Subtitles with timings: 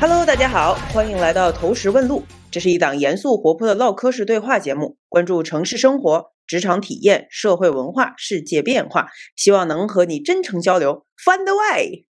[0.00, 2.22] Hello，大家好，欢迎来到投石问路。
[2.52, 11.04] 这是一档严肃活泼的唠嗑式对话节目，关注城市生活、职场体验、社会文化、世界变化，希望能和你真诚交流。
[11.16, 12.06] Find the way。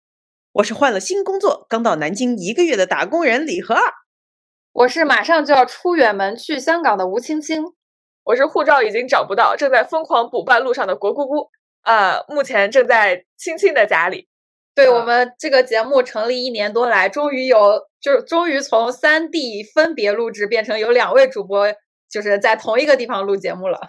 [0.51, 3.81] 我是换了新工作，刚到南京一个月的打工人李和二。
[4.73, 7.63] 我是马上就要出远门去香港的吴青青。
[8.25, 11.51] 我是护照已经找不到，正在疯狂补办路上的国姑姑。
[11.83, 14.27] 呃，目前正在青青的家里。
[14.77, 21.65] 对我们这个节目成立一年多来，终于有，就是终于从三地分别录制变成有两位主播，
[22.07, 23.79] 就是在同一个地方录节目了。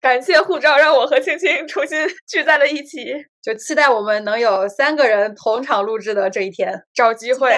[0.00, 3.12] 感谢护照，让我和青青重新 聚在了一起。
[3.42, 7.54] 就期待我们能有三个人同场录制的这一天，找机会。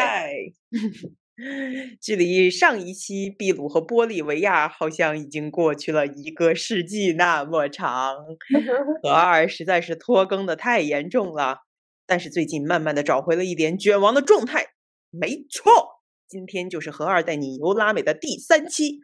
[2.02, 8.16] 距离上一期秘鲁和玻利维亚好像已经过去了一个世纪那么长，
[9.00, 11.58] 何二实在是拖更的太严重了。
[12.10, 14.70] 但是最近慢慢的找回了一点卷王的状态。
[15.10, 18.98] 没错，今天就是何二带你游拉美的第三期。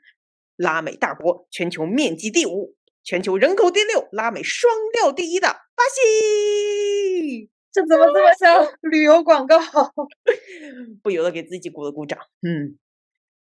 [0.57, 7.49] 拉美大国，全球面积第五，全球人口第六，拉美双料第一的巴西。
[7.71, 9.57] 这怎么这么像 旅游广告？
[11.01, 12.19] 不由得给自己鼓了鼓掌。
[12.43, 12.77] 嗯，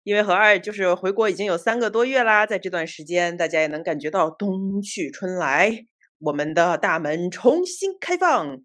[0.05, 5.84] 因为何二就是回国已经有三个多月啦，在这段时间，大家也能感觉到冬去春来，
[6.20, 8.62] 我们的大门重新开放，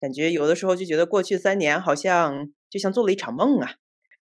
[0.00, 3.74] 感觉有的时候就觉得过去三年好像就像做了一场梦啊。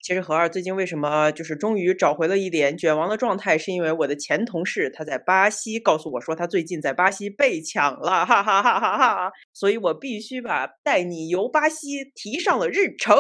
[0.02, 9.32] 其实何二最近为什么就是终于找回了一点卷王的状态，是因为我的前同事他在巴西告诉我说他最近在巴西被抢了，哈哈哈哈哈！
[9.52, 13.16] 所以我必须把带你游巴西提上了日程。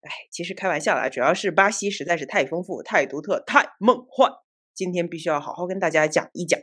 [0.00, 4.32] 哎，其实开玩笑啦，主要是巴西实在是太丰富、太独特、太梦幻，
[4.74, 6.58] 今天必须要好好跟大家讲一讲。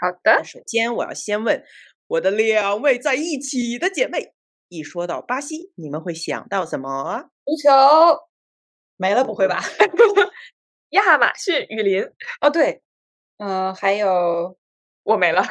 [0.00, 1.62] 好的，首先我要先问
[2.06, 4.32] 我的两位在一起的姐妹，
[4.68, 7.30] 一说到巴西，你们会想到什么？
[7.44, 7.70] 足球
[8.96, 9.60] 没了，不会吧？
[10.90, 12.04] 亚马逊雨林
[12.40, 12.82] 哦，对，
[13.38, 14.56] 嗯，还有
[15.04, 15.42] 我没了。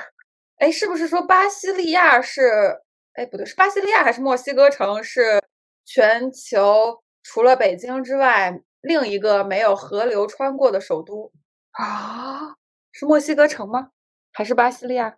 [0.57, 2.81] 哎，是不是说巴西利亚是？
[3.13, 5.41] 哎，不对，是巴西利亚还是墨西哥城是
[5.83, 11.31] 全球除了北京之外另一个没有河流穿过的首都
[11.73, 12.55] 啊？
[12.93, 13.89] 是墨西哥城吗？
[14.31, 15.17] 还是巴西利亚？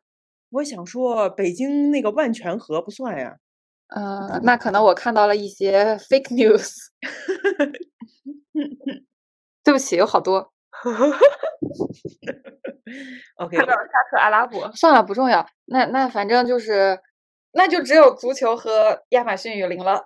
[0.54, 3.36] 我想说，北京那个万泉河不算呀。
[3.88, 6.72] 呃，那可能我看到了一些 fake news。
[9.64, 10.54] 对不起，有好多。
[13.38, 15.48] OK，看到了沙特阿拉伯，算了，不重要。
[15.66, 17.00] 那那反正就是，
[17.54, 20.06] 那就只有足球和亚马逊雨林了。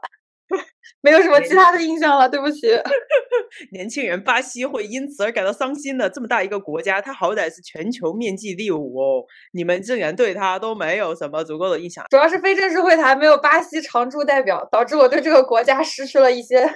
[1.02, 2.68] 没有什么其他的印象了，对不起。
[3.72, 6.10] 年轻人，巴西会因此而感到伤心的。
[6.10, 12.06] 这么大一个国家，它好歹是全球面积第五哦，你们竟然对它都没有什么足够的印象。
[12.10, 16.74] 主要是非正式会谈没有巴西常驻代表，导致我对这个国家失去了一些，失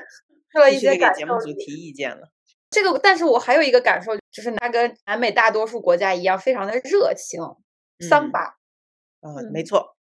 [0.53, 1.19] 去了一些感受。
[1.19, 2.29] 节目组提意见了。
[2.69, 7.41] 这个，但是我还有一个感受，就是它跟南美大多数国家一样，非常的热情。
[8.07, 8.55] 桑巴。
[9.21, 9.95] 嗯，没错。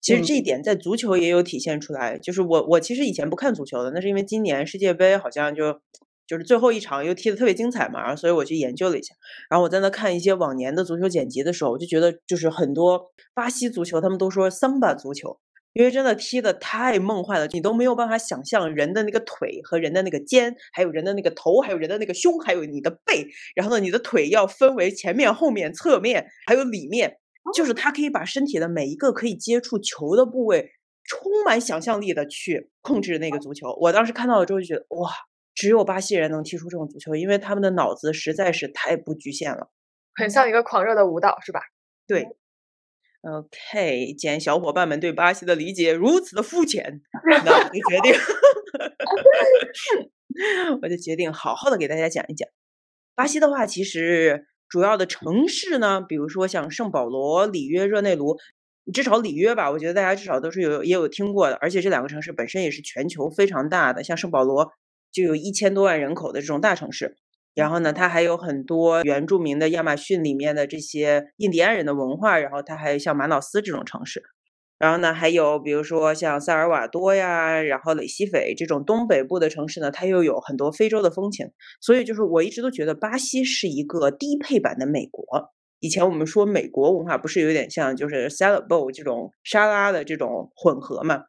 [0.00, 5.80] 其实这一点在足球也有体现出来，就是我我其实以前不看足球的，那是因为今年世界杯好像就
[6.26, 9.14] 就是最后一场又踢得特别精彩嘛，然后所以我去研究了一下。
[9.50, 15.38] 然后我在那看一些往年的足球剪辑的时候，我就觉得就是很多巴西足球他们都说桑巴足球，
[15.74, 27.18] 因为真的踢的太梦幻了，你都没有办法想象人的那个腿和人的那个肩，还有人的那个头，还有人的那个胸，还有你的背，然后呢，你的腿要分为前面、后面、侧面，还有里面。
[27.54, 30.70] 就是他可以把身体的每一个可以接触球的部位，
[31.04, 33.76] 充满想象力的去控制那个足球。
[33.80, 35.10] 我当时看到了之后就觉得，哇，
[35.54, 39.70] 只有巴西人能踢出这种足球，因为他们的脑子实在是太不局限了，
[40.14, 41.60] 很像一个狂热的舞蹈，是吧？
[42.06, 42.26] 对。
[43.22, 47.00] OK，既然小伙伴们对巴西的理解如此的肤浅，
[47.44, 48.14] 那我就决定
[50.82, 52.48] 我就决定好好的给大家讲一讲
[53.14, 54.46] 巴西的话，其实。
[54.70, 58.38] 主要的城市呢，比如说像圣保罗、里约热内卢，
[58.94, 61.56] 至少里约吧，我觉得大家至少都是有也有听过的。
[61.56, 64.72] 而且这两个城市本身也是全球非常大的，像圣保罗
[65.12, 67.16] 就有一千多万人口的这种大城市。
[67.52, 72.38] 然后呢，它还有很多原住民的亚马逊里面的这些印第安人的文化。
[72.38, 74.22] 然后它还有像马瑙斯这种城市。
[74.80, 81.50] 然后呢，还有比如说像萨尔瓦多呀，然后雷西斐这种东北部的城市呢，它又有很多非洲的风情。
[81.82, 85.24] 所以就是我一直都觉得巴西是一个低配版的美国。
[85.80, 91.24] 以前我们说美国文化不是有点像就是 salad bowl 这种沙拉的这种混合嘛？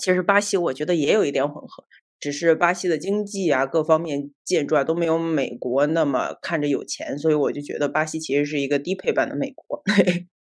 [0.00, 1.84] 其实巴西我觉得也有一点混合，
[2.20, 9.82] 只是巴西的经济啊各方面建筑啊都没有美国那么看着有钱，所以我就觉得巴西其实是一个低配版的美国。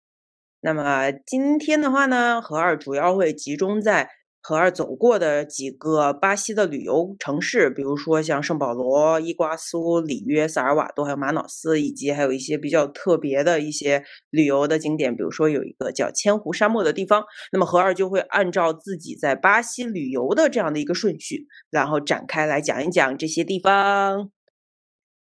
[0.65, 4.09] 那么今天的话呢，何二主要会集中在
[4.41, 17.23] 何二走过的几个巴西的旅游城市，比如说像圣保罗、伊瓜苏、里约、萨尔瓦多，还有马瑙斯，以及还有一些比较特别的一些旅游的景点，比如说有一个叫千湖沙漠的地方。
[17.51, 24.31] 那么何二就会按照自己在巴西旅游的这样的一个顺序，然后展开来讲一讲这些地方。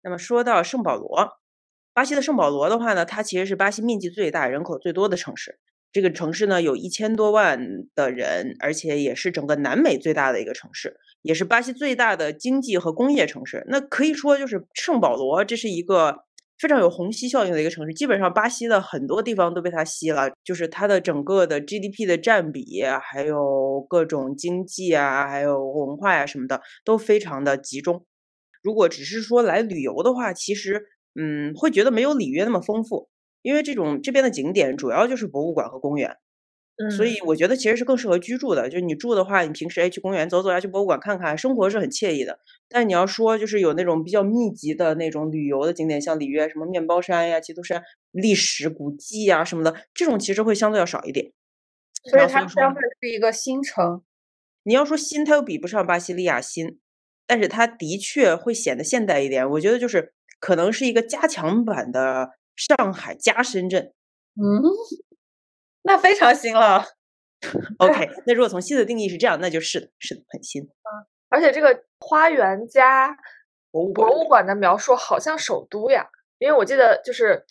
[0.02, 1.39] 那么说到圣保罗，
[2.00, 5.58] 巴西的圣保罗的话呢，它其实是巴西面积最大、人口最多的城市。
[5.92, 7.60] 这个城市呢有一千多万
[7.94, 13.66] 的人，而且也是整个南美最大的一个城市，也是巴西最大的经济和工业城市。
[13.68, 16.24] 那可以说就是圣保罗，这是一个
[16.58, 17.92] 非常有虹吸效应的一个城市。
[17.92, 28.06] 基本上巴西的很多地方都被它吸了，就是它的整个的 GDP 的占比，还有各种经济啊，还有文化呀什么的都非常的集中。
[28.62, 33.08] 如果只是说来旅游的话，其实嗯会觉得没有里约那么丰富。
[33.42, 36.16] 因为这种这边的景点主要就是博物馆和公园，
[36.96, 38.68] 所以我觉得其实是更适合居住的。
[38.68, 42.38] 就是你住的话，你平时哎去公园走走呀，去博物馆看看，生活是很惬意的。
[42.68, 51.32] 但你要说就是有那种比较密集的那种旅游的景点，像里约什么面包山呀、基督山、历史古迹呀什么的，这种其实会相对要少一点。
[52.10, 54.02] 所以它相对是一个新城。
[54.64, 56.78] 你要说新，它又比不上巴西利亚新，
[57.26, 59.48] 但是它的确会显得现代一点。
[59.50, 62.30] 我觉得就是可能是一个加强版的。
[62.56, 63.94] 上海加深圳，
[64.34, 64.60] 嗯，
[65.80, 66.84] 那非常新了。
[67.78, 70.64] OK， 那如果从新的定义是这样，那就是的，是的，很新。
[70.64, 73.16] 嗯，而且这个花园加
[73.70, 77.46] 博物博物馆的描述好像首都呀，因为我记得就是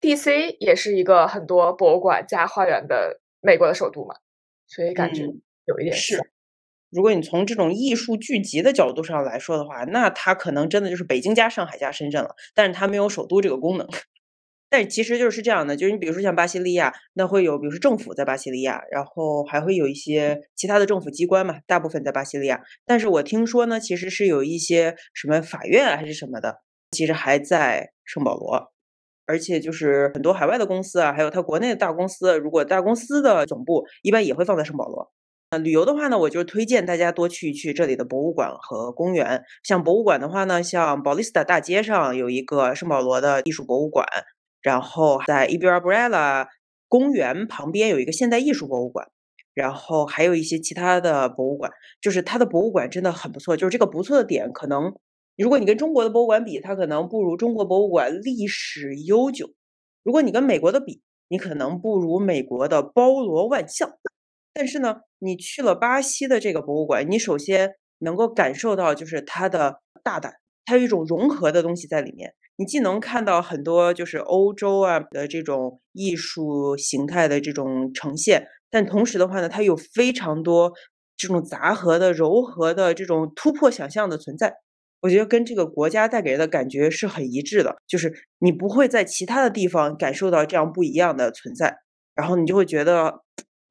[0.00, 4.14] DC 也是一个很多博物馆加花园的美国的首都嘛，
[4.68, 5.24] 所以感觉
[5.64, 6.16] 有一点是。
[6.90, 13.86] 如果你从这种艺术聚集的角度上来说的话，那它可能真的就是北京加上海加深圳了，但是它没有首都这个功能。
[14.70, 22.60] 但其实就是这样的，就是你比如说像巴西利亚，那会有比如说政府在巴西利亚，然后还会有一些其他的政府机关嘛，大部分在巴西利亚。
[22.84, 28.70] 但是我听说呢，其实是有一些什么法院还是什么的，其实还在圣保罗，
[29.24, 35.10] 而且就是很多海外的公司啊，还有它国内的大公司，如果大公司的总部一般也会放在圣保罗。
[35.50, 39.42] 呃，旅游的话呢，我就推荐大家多去一去这里的博物馆和公园。
[39.62, 44.06] 像博物馆的话呢，像保利斯塔大街上有一个圣保罗的艺术博物馆。
[44.60, 46.46] 然后在 Ibirapuera
[46.88, 49.08] 公园旁边有一个现代艺术博物馆，
[49.54, 51.72] 然后还有一些其他的博物馆，
[52.02, 53.56] 就是它的博物馆真的很不错。
[53.56, 54.92] 就是这个不错的点，可能
[55.36, 59.46] 如果你跟中国的博物馆比，它可能不如中国博物馆历史悠久；
[60.02, 63.88] 如果你跟美国的比，你可能不如美国的包罗万象。
[64.58, 70.34] 但是呢，你去了巴西的这个博物馆，你首先能够感受到就是它的大胆，
[70.64, 72.34] 它有一种融合的东西在里面。
[72.56, 80.72] 你既能看到很多就是欧洲啊的这种艺术形态的这种呈现，但同时的话呢，它有非常多
[81.16, 84.56] 这种杂合的、柔和的这种突破想象的存在。
[85.02, 91.76] 我觉得跟这个国家带给人的感觉是很一致的，就是你不会在其他的地方感受到这样不一样的存在，
[92.16, 93.22] 然后你就会觉得，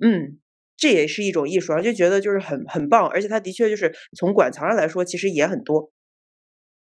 [0.02, 0.40] 嗯，
[0.78, 5.92] 这也是一种艺术，然后就觉得就是很很棒，而且它的确就是从馆藏上来说，其实也很多。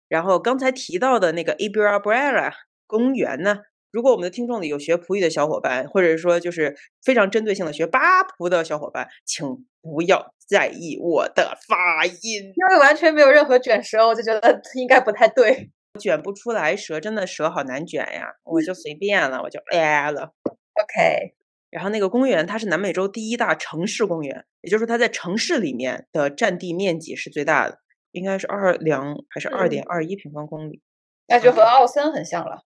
[0.08, 2.52] 然后刚才提到的那个 Ibirapuera
[2.88, 3.60] 公园呢，
[3.92, 9.46] 如果我们的听众里有学葡语的小伙伴，或者说就是非常针对性的学巴葡的小伙伴，请
[9.82, 15.70] 不要在意我的发音，因为完全没有任何卷舌，我就觉得 应该不太对，
[16.00, 20.34] 卷不出来舌，真的舌好难卷呀，我就随便了，我就哎了。
[20.44, 21.34] OK，
[21.72, 27.80] 然后那个公园它是南美洲第一大城市公园，也就是说它在城市里面的占地面积是最大的。
[28.14, 30.82] 应该是二两还是二点二一平方公里，
[31.30, 32.66] 那就和奥森很像了。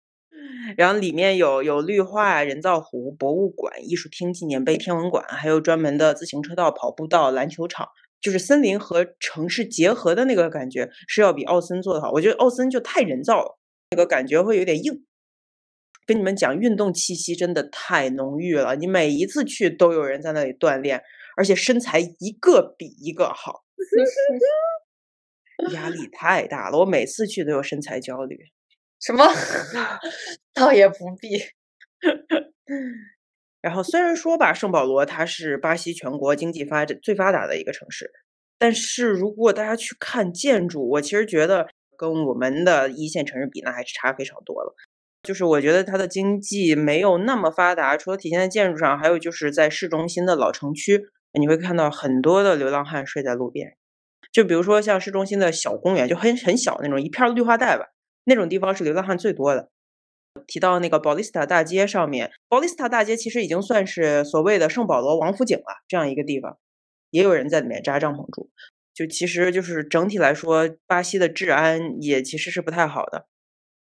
[0.77, 7.87] 然后里面有有绿化、人造湖、博物馆、艺术厅、纪念碑、天文馆，还有专门的自行车道、跑步道、篮球场，
[8.21, 12.11] 就是森林和城市结合的那个感觉是要比奥森做的好。
[12.11, 13.59] 我觉得奥森就太人造了，
[13.93, 15.05] 那个感觉会有点硬。
[16.09, 21.03] 跟你们讲，运动气息真的太浓郁了，你每一次去都有人在那里锻炼，
[21.37, 23.67] 而且身材一个比一个好。
[25.75, 28.39] 压力太大了，我每次去都有身材焦虑。
[28.99, 29.27] 什么？
[30.55, 31.39] 倒也不必。
[33.61, 38.11] 然后虽然说吧，圣保罗它是巴西全国经济发展最发达的一个城市，
[38.59, 44.75] 但是如果大家去看建筑，我其实觉得跟我们的一线城市比，那还是差非常多了。
[45.23, 51.03] 就是我觉得它的经济没有那么发达，除了体现在建筑上，还有就是在市中心的老城区，
[51.39, 53.77] 你会看到很多的流浪汉睡在路边。
[54.33, 57.87] 就比如说像市中心的小公园，就很很小那种一片绿化带吧，
[58.25, 59.71] 那种地方是流浪汉最多的。
[60.47, 66.59] 提到那个保利斯塔大街上面，保利斯塔大街其实已经算是所谓的圣保罗王府井了这样一个地方。
[67.11, 68.51] 也有人在里面扎帐篷住。
[68.95, 73.27] 就其实就是整体来说，巴西的治安也其实是不太好的。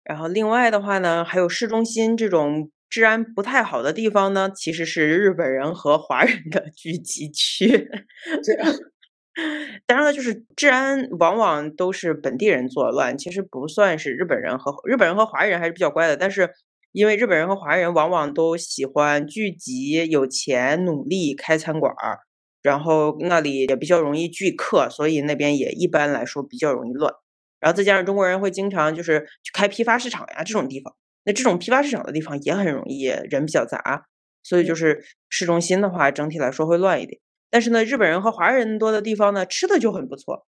[0.04, 7.88] 然后另外的话呢，还有市中心这种治安不太好的地方呢，其实是日本人和华人的聚集区。
[9.86, 16.16] 当然了，就是治安往往都是本地人作乱，其实不算是日本人和日本人和华人还是比较乖的。
[16.16, 16.50] 但是
[16.92, 22.20] 因为日本人和华人往往都喜欢聚集、有钱、努力开餐馆儿，
[22.62, 27.12] 然后那里也比较容易聚客，所以那边也一般来说比较容易乱。
[27.62, 34.04] 然后再加上中国人会经常就是去开批发市场呀这种地方，那这种批发市场的地方也很容易人比较杂，
[34.42, 37.20] 所以就是市中心的话整体来说会乱一点。
[37.48, 40.44] 但是呢，日本人和华人多的地方呢，吃的就很不错，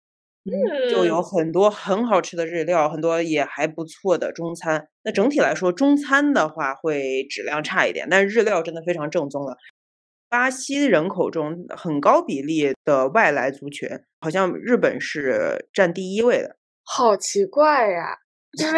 [0.91, 4.89] 就有很多很好吃的日料，很多也还不错的中餐。
[5.05, 9.57] 那整体来说，中餐的话会质量差一点，但是日料真的非常正宗了。
[10.31, 13.89] 巴西人口中很高比例的外来族群，
[14.21, 18.19] 好像日本是占第一位的，好奇怪呀，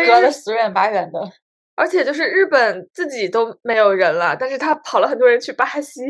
[0.06, 1.20] 隔得死远八远的。
[1.74, 6.02] 而且就是日本自己都没有人了，但是他跑了很多人去巴西。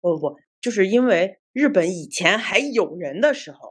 [0.00, 1.38] 不不不，就是因为。
[1.54, 3.70] 日本以前还有人的时候，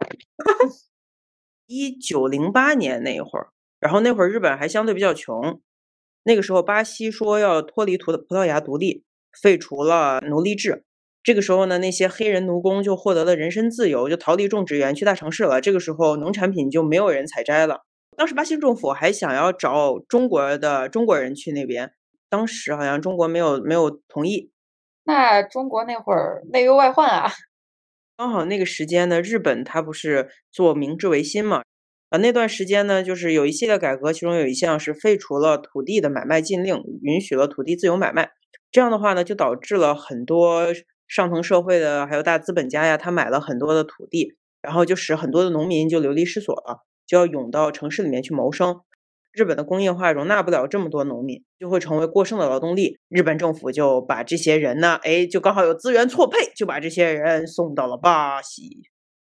[1.65, 5.59] 一九零八年那会儿，然后那会儿日本还相对比较穷，
[6.23, 9.03] 那个时候巴西说要脱离葡葡萄牙独立，
[9.41, 10.85] 废除了奴隶制。
[11.23, 15.61] 这个时候呢，那些黑人奴工就获得了人身自由，就逃离种植园去大城市了。
[15.61, 17.85] 这个时候农产品就没有人采摘了。
[18.17, 21.93] 当时巴西政府还想要找中国的中国人去那边，
[22.29, 24.51] 当时好像中国没有没有同意。
[25.05, 27.31] 那中国那会儿内忧外患啊。
[28.15, 31.63] 刚好那个时间呢，日本它不是做明治维新嘛？
[32.09, 38.29] 啊，那段时间呢，就是有一系列改革，其中有一项是废除了土地的买卖禁令，允许了土地自由买卖。
[38.71, 40.67] 这样的话呢，就导致了很多
[41.13, 48.81] 上层社会的还有大资本家呀，他买了很多的土地，然后就使很多的农民就流离失所了，就要涌到城市里面去谋生。
[49.31, 52.97] 日本的工业化容纳不了这么多农民，就会成为过剩的劳动力。
[53.09, 58.81] 日本政府就把这些人呢，哎，就刚好有资源错配，就把这些人送到了巴西。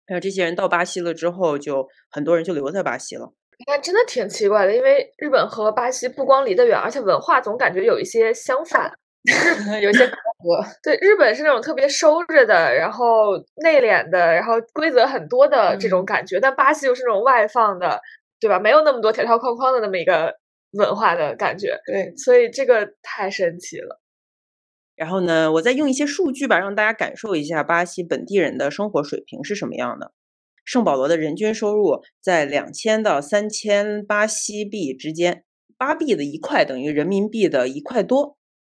[0.06, 3.32] 还有这些人到巴西了之后，就很多人就留在巴西了。
[3.66, 8.92] 那真的挺奇怪的，因为日本和巴西不光离得远，而且文化总感觉有一些相反，
[9.82, 10.66] 有些隔阂。
[10.82, 18.00] 对，日本是那种特别收着的，然后内敛的，然后规则很多的这种感觉，但巴西又是那种外放的。
[18.40, 18.60] 对吧？
[18.60, 20.32] 没有那么多条条框框的那么一个
[20.70, 24.00] 文化的感觉，对，所以这个太神奇了。
[24.94, 30.12] 然后呢，我再用一些数据吧，让大家感受一下巴西本地人的生活水平是什么样的。
[30.64, 35.42] 圣保罗的人均收入在两千到三千巴西币之间，
[35.76, 38.37] 巴币的一块等于人民币的一块多，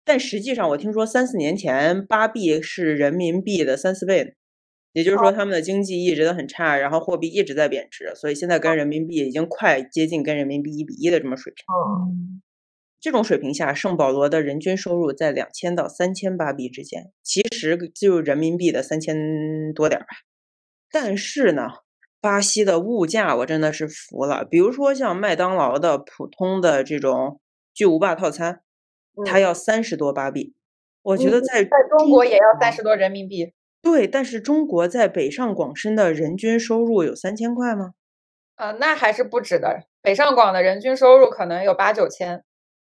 [0.10, 4.34] 但实际上我听说三四年前巴币是人民币的三四倍。
[4.92, 11.63] 也就是说，他们的经济一直都很差，然后货币一直在贬值，所以现在跟人民币已经快接近跟人民币一比一的这么水平。
[11.70, 12.42] 嗯，
[13.00, 20.08] 这种水平下，圣保罗的人均收入在两千到三千巴币之间，其实就人民币的三千多点吧。
[20.92, 21.68] 但是呢，
[22.20, 24.44] 巴西的物价我真的是服了。
[24.44, 27.39] 比如说像麦当劳的普通的这种
[27.75, 28.62] 巨无霸套餐，
[29.25, 30.54] 它要三十多巴币。
[31.01, 33.54] 我觉得在在中国也要三十多人民币。
[33.82, 37.92] 对，但是中国在北上广深的人均收入有三千块吗？
[38.58, 39.84] 呃，那还是不止的。
[40.01, 42.44] 北上广的人均收入可能有八九千。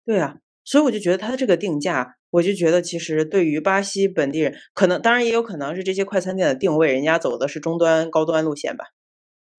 [0.06, 8.86] 对啊，所以我就觉得它这个定价，我就觉得其实对于巴西本地人，可能当然也有可能是这些快餐店的定位，人家走的是中端高端路线吧。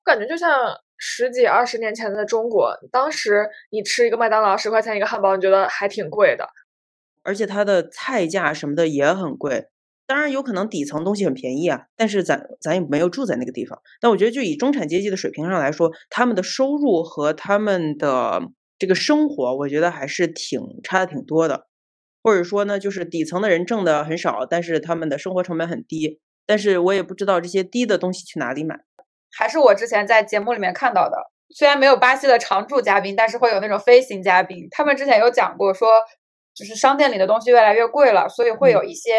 [0.05, 6.49] 我感觉就像十几二十年前的中国，当时你吃一个麦当劳十块钱一个汉堡，你觉得还挺贵的，
[7.23, 9.67] 而且它的菜价什么的也很贵。
[10.07, 13.77] 当然有可能底层东西很便宜啊，但是咱咱也没有住在那个地方。
[14.01, 18.41] 但我觉得就以中产阶级的水平上来说，他们的收入和他们的
[18.79, 21.67] 这个生活，我觉得还是挺差的挺多的。
[22.23, 26.21] 或者说呢，就是底层的人挣的很少，但是他们的生活成本很低。
[26.47, 28.85] 但是我也不知道这些低的东西去哪里买。
[29.37, 31.17] 还是我之前在节目里面看到的，
[31.55, 34.67] 虽然没有巴西的常驻嘉宾，但是会有那种飞行嘉宾。
[34.71, 35.89] 他们之前有讲过，说
[36.55, 39.13] 就是商店里的东西越来越贵了，所以会有一些。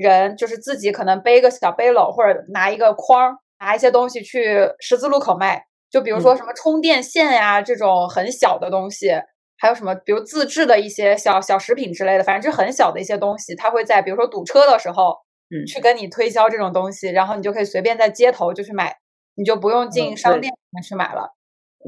[0.00, 5.60] 人就是自己可能背个小背篓，或者拿一个筐，拿一些东西去十字路口卖。
[5.90, 9.10] 就比如说什么充电线呀这种很小的东西，
[9.58, 15.16] 还有什么比如自制的一些小小食品之类的，反正就很小的一些东西，他会在比如说堵车的时候，
[15.50, 18.94] 嗯，去跟你推销这种东西，然后你就可以随便在街头就去买，
[19.38, 21.34] 你就不用进商店里面去买了。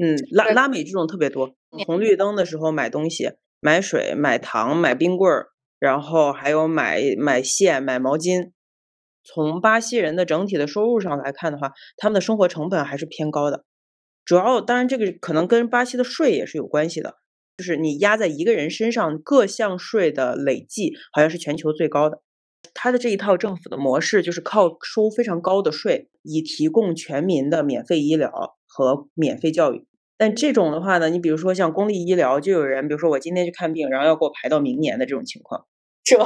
[0.01, 1.53] 嗯，拉拉美这种特别多，
[1.85, 5.49] 红绿灯的时候买东西，买水、买糖、买冰棍儿。
[5.77, 8.51] 然后还有买买线、买毛巾，
[9.23, 13.65] 从巴西人的整体的收入上来看的话，他们的生活成本还是偏高的。
[14.23, 17.15] 主要当然这个可能跟巴西的税也是有关系的，
[17.57, 22.21] 就是你压在一个人身上各项税的累计好像是全球最高的。
[22.73, 29.85] 他的这一套政府的模式就是靠收非常高的税，以提供全民的免费医疗和免费教育。
[30.17, 35.65] 但这种的话呢，你比如说像公立医疗，就有人比如说我今天去看病，然后要给我排到明年的这种情况。
[36.03, 36.17] 这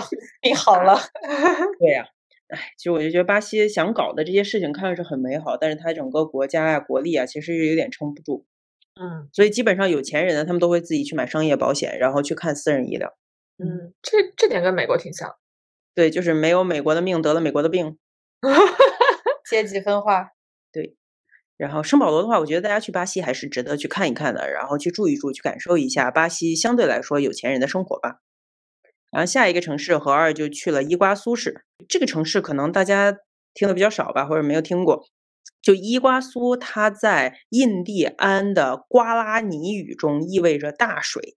[0.41, 0.97] 病好了，
[1.79, 2.05] 对呀，
[2.47, 8.45] 哎，其实我就觉得巴西想搞的这些事情看上去很美好，但是它整个国家呀、国力啊，其实有点撑不住。
[8.99, 13.13] 嗯所以基本上有钱人呢，他们都会自己去买商业保险，然后去看私人医疗。
[13.57, 15.35] 嗯，这这点跟美国挺像。
[15.95, 17.97] 对，就是没有美国的命，得了美国的病。
[19.49, 20.31] 阶级分化。
[20.71, 20.97] 对
[21.57, 28.19] 然后圣保罗的话，我觉得大家去巴西还是值得去看一看的，然后去住一住，去感受一下巴西相对来说有钱人的生活吧。
[29.09, 33.17] 然后下一个城市和二就去了伊瓜苏市，这个城市可能大家
[33.53, 35.05] 听的比较少吧，或者没有听过。
[35.61, 41.37] 就伊瓜苏，它在印第安的瓜拉尼语中意味着大水，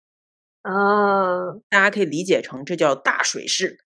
[0.62, 3.85] 啊，大家可以理解成这叫大水市。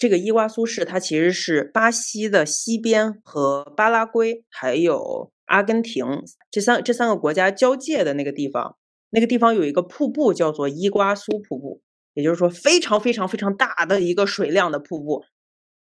[0.00, 8.78] 这个伊瓜苏市，它其实是巴西的西边和巴拉圭还有阿根廷这三这三个国家交界的那个地方。
[9.10, 11.82] 那个地方有一个瀑布，叫做伊瓜苏瀑布，
[12.14, 15.22] 也就是说非常非常非常大的一个水量的瀑布。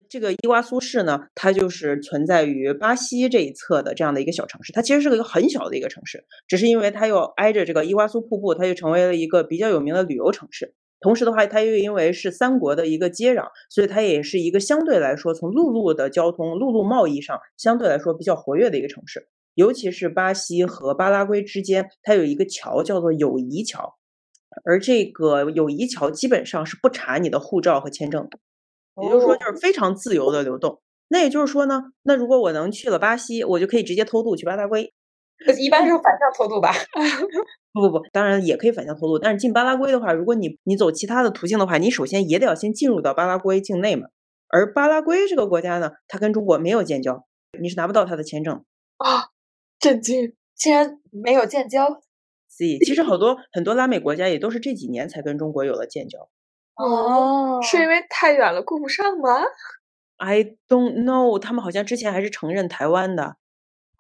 [0.08, 4.72] 这个伊瓜苏市呢，它就是存在于巴西这一侧的这样的一个小城市。
[4.72, 10.74] 它其实是个一个很小的一个城市，只是因为它又挨着这个伊瓜苏瀑布，它就成为了一个比较有名的旅游城市。
[11.06, 19.28] 同时的话，它又因为是三国的一个接壤，所以它也是一个相对来说从陆路的交通、陆路贸易上相对来说比较活跃的一个城市。
[19.54, 23.94] 尤其是巴西和巴拉圭之间，它有一个桥叫做友谊桥，
[24.66, 28.40] 而这个友谊桥基本上是不查你的护照和签证的，
[29.04, 30.82] 也就是说就是非常自由的流动。
[31.08, 34.92] 那也就是说呢，那如果我能去了巴西，我就可以直接偷渡去巴拉圭。
[35.60, 36.72] 一般是反向偷渡吧？
[37.74, 44.08] 不不不，当然也可以反向偷渡，但是进巴拉圭的话，如果你你走其他的途径的话，你首先也得要先进入到巴拉圭境内嘛。
[44.48, 47.26] 而巴拉圭这个国家呢，它跟中国没有建交，
[47.60, 48.64] 你是拿不到它的签证。
[48.98, 49.30] 啊，
[49.80, 50.34] 震惊！
[50.56, 52.02] 竟然没有建交
[52.48, 56.30] C，其实好多很多拉美国家也都是这几年才跟中国有了建交。
[56.78, 59.42] 哦是因为太远了顾不上吗
[60.18, 63.36] ？I don't know，他们好像之前还是承认台湾的，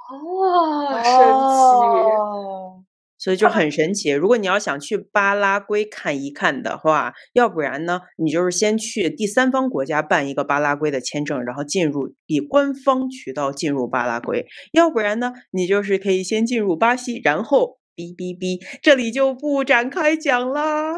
[0.09, 2.11] 哦，神奇！
[2.11, 2.81] 哦
[3.17, 4.11] 所以就很神奇。
[4.11, 20.93] 如果你要想去巴拉圭看一看的话，要不然呢，你就是先去第三方国家办一个巴拉圭的签证，然后进入以官方渠道进入巴拉圭；要不然呢，你就是可以先进入巴西，然后哔哔哔，这里就不展开讲啦。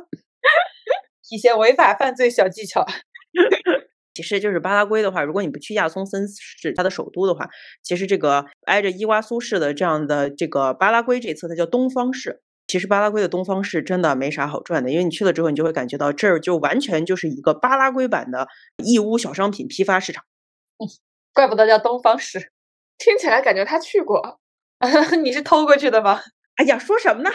[1.31, 2.85] 一些违法犯罪小技巧。
[4.17, 7.47] 其实就是巴拉圭的话，如果你不去亚松森市它的首都的话，
[7.83, 12.41] 其实这个挨着伊瓜苏市的这样的这个巴拉圭这侧，它叫东方市。
[12.65, 18.47] 其实巴拉圭的东方市真的没啥好转的，因为你去了之后，你就会感觉到这儿就完全就是一个巴拉圭版的
[18.83, 20.23] 义乌小商品批发市场。
[21.31, 22.51] 怪不得叫东方市。
[22.97, 24.39] 听起来感觉他去过。
[25.21, 26.21] 你是偷过去的吗？
[26.55, 27.29] 哎呀，说什么呢？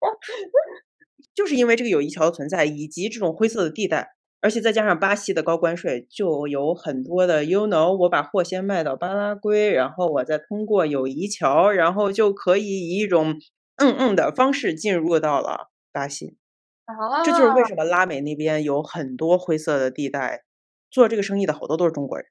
[1.34, 4.15] 就是因为这个友谊桥的存在，以及这种灰色的地带，
[4.46, 13.34] 而且再加上巴西的高关税，就有很多的 you know，我把货先卖到巴拉圭，然后我再通过友谊桥，然后就可以以一种
[13.78, 16.36] 嗯嗯的方式进入到了巴西。
[16.84, 20.44] 啊这就是为什么拉美那边有很多灰色的地带，
[20.92, 22.24] 做这个生意的好多都是中国人。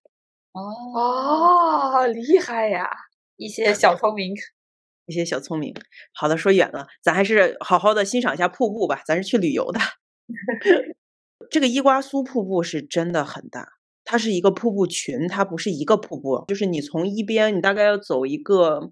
[0.54, 0.62] 哦，
[0.94, 2.90] 哦，厉害呀！
[3.36, 4.34] 一些小聪明。
[5.06, 5.74] 一些小聪明。
[6.14, 9.02] 好的，说远了，咱还是好好的欣赏一下瀑布吧。
[9.06, 9.82] 咱是去旅游的。
[11.50, 13.68] 这个伊瓜苏瀑布是真的很大，
[14.04, 18.92] 它是一个瀑布群，它不是一个瀑布，就是你从一边，你大概要走一个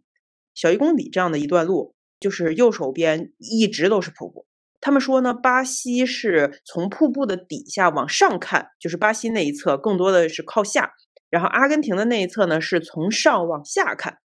[0.53, 4.45] 小一公里这样的一段路，就是右手边一直都是瀑布。
[4.81, 10.91] 他们说呢，巴西是从瀑布的底下往上看，就是巴西那一侧更多的是靠下，
[11.29, 14.17] 然后阿根廷的那一侧呢是从上往下看。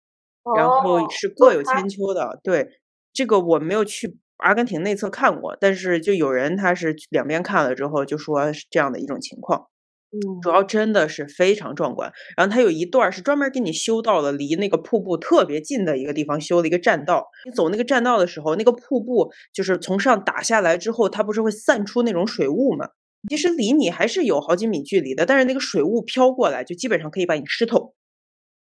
[0.56, 2.40] 然后哦是各有千秋的。
[2.42, 2.80] 对，
[3.12, 9.66] 这个我没有去阿根廷内侧看过，但是就有人他是两边看了之后就说是这样的一种情况。
[10.10, 17.26] 嗯主要真的是非常壮观，然后它有一段儿是专门给你修到了离那个瀑布特别近的一个地方修了一个栈道。
[17.44, 22.88] 你走那个栈道的时候，那个瀑布就是从上打下来之后，它不是会散出那种水雾吗？
[23.28, 27.92] 其实离你还是有好几米距离的，但是那个水雾飘过来，就基本上可以把你湿透。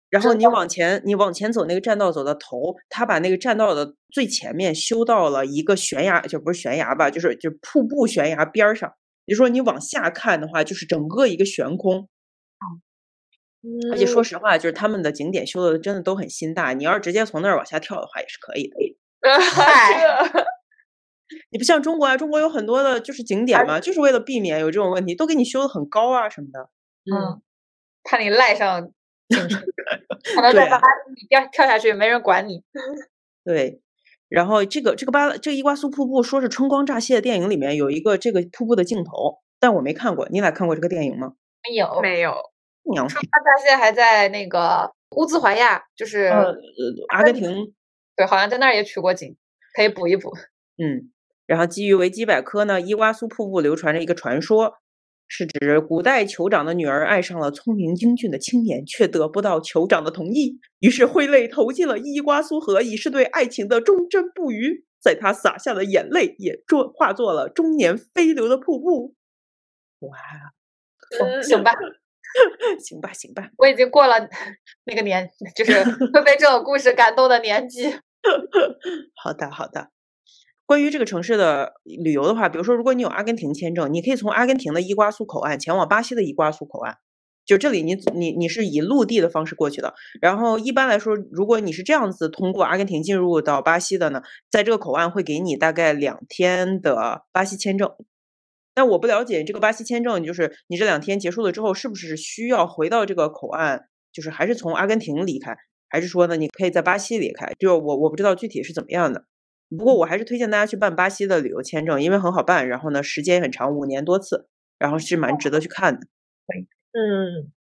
[0.10, 8.94] 然后你往前，你往前走那个栈道走到头，他把那个栈道的最前面修到了一个悬崖，就不是悬崖吧，就是就瀑布悬崖边儿上。
[9.26, 12.08] 也就说，你往下看的话，就是整个一个悬空。
[13.92, 18.76] 而且说嗯实话，就是他们的景点修的真的都很心大，你要是直接从那儿往下跳的话也是可以的。
[21.50, 26.70] 你不像中国啊，中国有很多的就是景点嘛，就是为了避免有这种问题，都给你修的很高啊什么的。
[27.12, 27.42] 嗯，
[28.04, 28.92] 怕你赖上
[30.36, 30.84] 可能在巴西
[31.16, 32.64] 你掉跳下去没人管你。
[33.44, 33.82] 对，
[34.30, 41.34] 然后这个这个巴这个伊瓜苏瀑布说是春光乍泄电影里面有一个这个瀑布的镜头，但我没看过，你俩看过这个电影吗？
[41.68, 42.36] 没有，没有，
[42.92, 46.26] 娘春光乍泄还在那个乌兹怀亚，就是、
[47.10, 47.74] 阿根廷，
[48.16, 49.36] 对，好像在那儿也取过景，
[49.76, 50.32] 可以补一补。
[50.78, 51.12] 嗯，
[51.48, 54.76] 然后基于维基百科呢，伊瓜苏瀑布流传着一个传说，
[55.28, 64.86] 是指古代酋长的女儿爱上了聪明英俊的青年，却得不到酋长的同意，于是挥泪投进了伊瓜苏河，以示对爱情的忠贞不渝。
[65.02, 69.14] 在他洒下的眼泪也作化作了终年飞流的瀑布。
[70.00, 70.18] 哇，
[71.20, 71.72] 哦行吧，
[72.84, 74.16] 行吧，行吧，我已经过了
[74.86, 77.86] 那个年，就是会被这种故事感动的年纪。
[79.14, 79.92] 好的，好的。
[80.66, 86.98] 关于这个城市的旅游的话，比如说，如果你有阿根廷签证，你可以从阿根廷的伊瓜苏口岸前往巴西的伊瓜苏口岸。
[87.46, 89.94] 就这里你，你你是以陆地的方式过去的。
[90.20, 97.92] 然后一般来说，如果你是这样子通过阿根廷进入到巴西的呢，在这个口岸会给你大概两天的巴西签证。
[98.74, 105.56] 但我不了解这个巴西签证，就是你这两天结束了之后，是不是需要回到这个口岸，就是还是从阿根廷离开，
[105.88, 107.54] 还是说呢，你可以在巴西离开？
[107.60, 109.26] 就我我不知道具体是怎么样的。
[109.70, 114.48] 不过我还是推荐大家去办巴西的旅游签证，因为很好办，然后呢时间也很长，五年多次，
[114.78, 116.08] 然后是蛮值得去看的。
[116.94, 117.52] 嗯，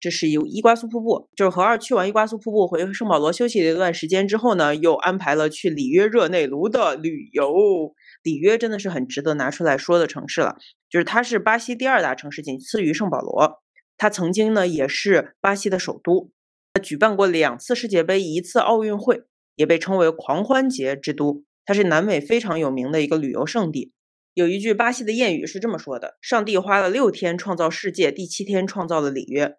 [0.00, 7.94] 这是有伊瓜苏瀑布，就是何二去完伊瓜苏瀑布回圣保罗休息了一段时间之后呢，又安排了去里约热内卢的旅游。
[8.22, 10.56] 里约真的是很值得拿出来说的城市了，
[10.88, 13.62] 就是它是巴西第二大城市，仅次于圣保罗。
[13.98, 16.30] 它曾经呢也是巴西的首都，
[16.72, 19.22] 它举办过两次世界杯，一次奥运会，
[19.56, 21.42] 也被称为狂欢节之都。
[21.64, 23.92] 它是南美非常有名的一个旅游胜地。
[24.34, 29.56] 有一句巴西的谚语是这么说的：“上帝花了六天创造世界，第七天创造了里约。”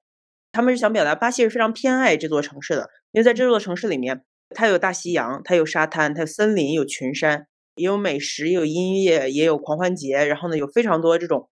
[0.54, 10.24] 他们是想表达巴西是非常偏爱这座城市的，因为在这座城市里面，它有大西洋，它有沙滩，它有森林，有群山，也有美食，也有音乐，也有狂欢节。
[10.26, 11.50] 然后呢，有非常多这种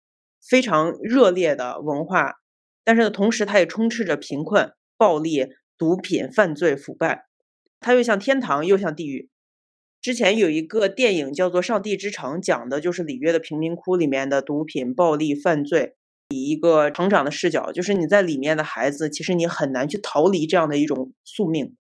[0.47, 2.35] 非常热烈的文化。
[2.83, 7.25] 但是呢，同时它也充斥着贫困、暴力、毒品、犯罪、腐败。
[7.85, 9.29] 它又像天堂，又像地狱。
[10.01, 15.93] 之前有一个电影叫做《上帝之城》，讲的就是里约的贫民窟里面的毒品、暴力、犯罪，
[16.29, 21.75] 以一个成长的视角，就是你在里面的孩子，其实你很难去逃离这样的一种宿命。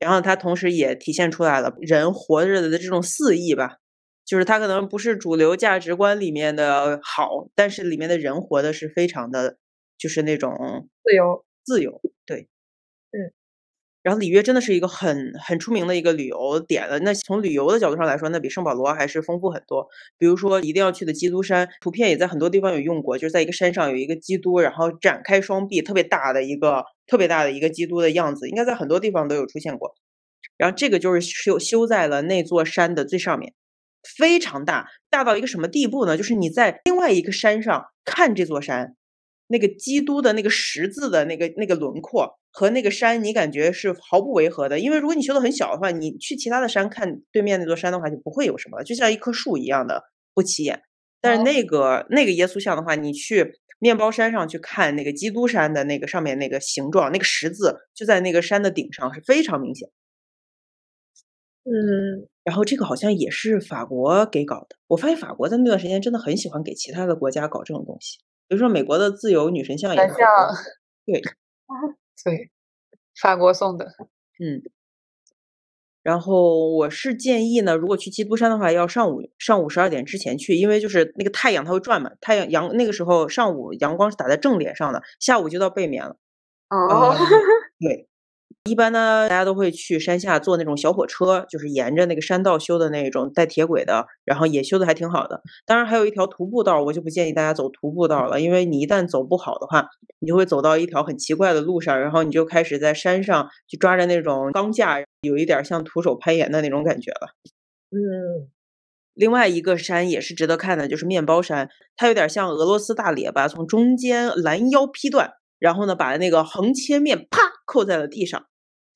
[0.00, 3.76] 然后它同时也体现出来了人活着的这种肆意吧，
[4.24, 9.58] 就是它可能不是主流价值观里面的好，但是里面的人活的是非常的，
[9.96, 12.48] 就是那种自由，自由，对，
[13.12, 13.30] 嗯。
[14.06, 16.96] 然后里约真的是一个很很出名的一个旅游点了。
[17.00, 19.84] 那从旅游的角度上来说，那比圣保罗还是丰富很多。
[20.16, 29.96] 比如说一定要去的基督山，图片也在很多地方有用过，就是在一个山上有一个基督，然后展开双臂，特别大的一个特别大的一个基督的样子，应该在很多地方都有出现过。
[30.56, 33.54] 然后这个就是修修在了那座山的最上面，
[34.16, 36.16] 非常大，大到一个什么地步呢？
[36.16, 38.94] 就是你在另外一个山上看这座山，
[39.48, 44.78] 那个基督的那个十字的那个那个轮廓和那个山，你感觉是毫不违和的。
[44.78, 50.04] 因为如果你修的很小的话，你去其他的山看对面那座山的话，就不会有什么了，就像一棵树一样的
[50.34, 50.82] 不起眼。
[51.20, 59.88] 但是哦那个那个耶稣像的话，你去面包山上去看那个基督山的那个上面那个形状，那个十字就在那个山的顶上，是非常明显。
[61.64, 64.76] 嗯，然后这个好像也是法国给搞的。
[64.86, 70.16] 我发现法国在那段时间真的很喜欢给其他的国家搞这种东西，比如说美国的自由女神像也像
[71.04, 71.20] 对，
[72.24, 72.50] 对，
[73.20, 73.86] 法国送的。
[74.38, 74.62] 嗯。
[76.02, 86.16] 然后我是建议呢，如果去基督山的话，要上午上午十二点之前去，因为就是那个太阳它会转嘛，太阳阳那个时候上午阳光是打在正脸上的，下午就到背面了。
[86.70, 86.76] 哦，
[87.10, 87.18] 呃
[87.80, 88.08] 对，
[88.66, 95.40] 一般呢，大家都会去山下坐那种小火车，就是沿着那个山道修的那种带铁轨的，然后也修的还挺好的。
[95.64, 99.86] 当然还有一条徒步道，我就不建议大家走徒步道了，因为你一旦走不好的话，
[100.18, 107.28] 你就会走到一条很奇怪的路上，然后你就开始在山上去抓着那种钢架，有一点儿像徒手攀岩的那种感觉了。
[107.90, 108.50] 嗯，
[109.14, 118.46] 另外一个山也是值得看的，就是面包山，它有点像俄罗斯大列巴，从中间拦腰劈断，然后呢把那个横切面啪扣在了地上，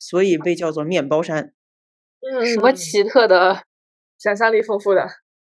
[0.00, 1.52] 所以被叫做面包山。
[2.20, 3.62] 嗯，什么奇特的？
[4.18, 5.08] 想象力丰富的，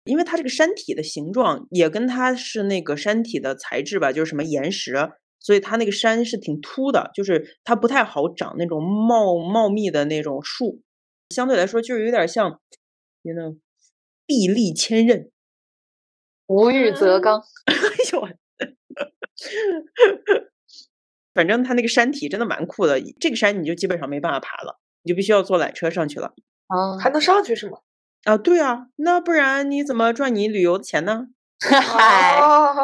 [0.05, 10.81] 因为它这个山体的形状也跟它是那个山体的材质吧，就是什么岩石，所以它那个山是挺秃的，就是它不太好长那种茂茂密的那种树，
[11.29, 12.59] 相对来说就是有点像
[13.21, 13.59] ，you know，
[14.25, 15.29] 臂力千仞。
[16.47, 17.43] 无欲则刚。
[17.69, 17.75] 哎
[18.13, 18.29] 呦我，
[21.35, 26.33] 反正它那个山体真的蛮酷的，这个山你就基本上没办法爬了，你就必须要坐缆车上去了。
[26.69, 27.79] 哦，还能上去是吗？
[28.25, 31.27] 啊，对啊，那不然你怎么赚你旅游的钱呢？
[31.61, 32.75] 嗨， 哦，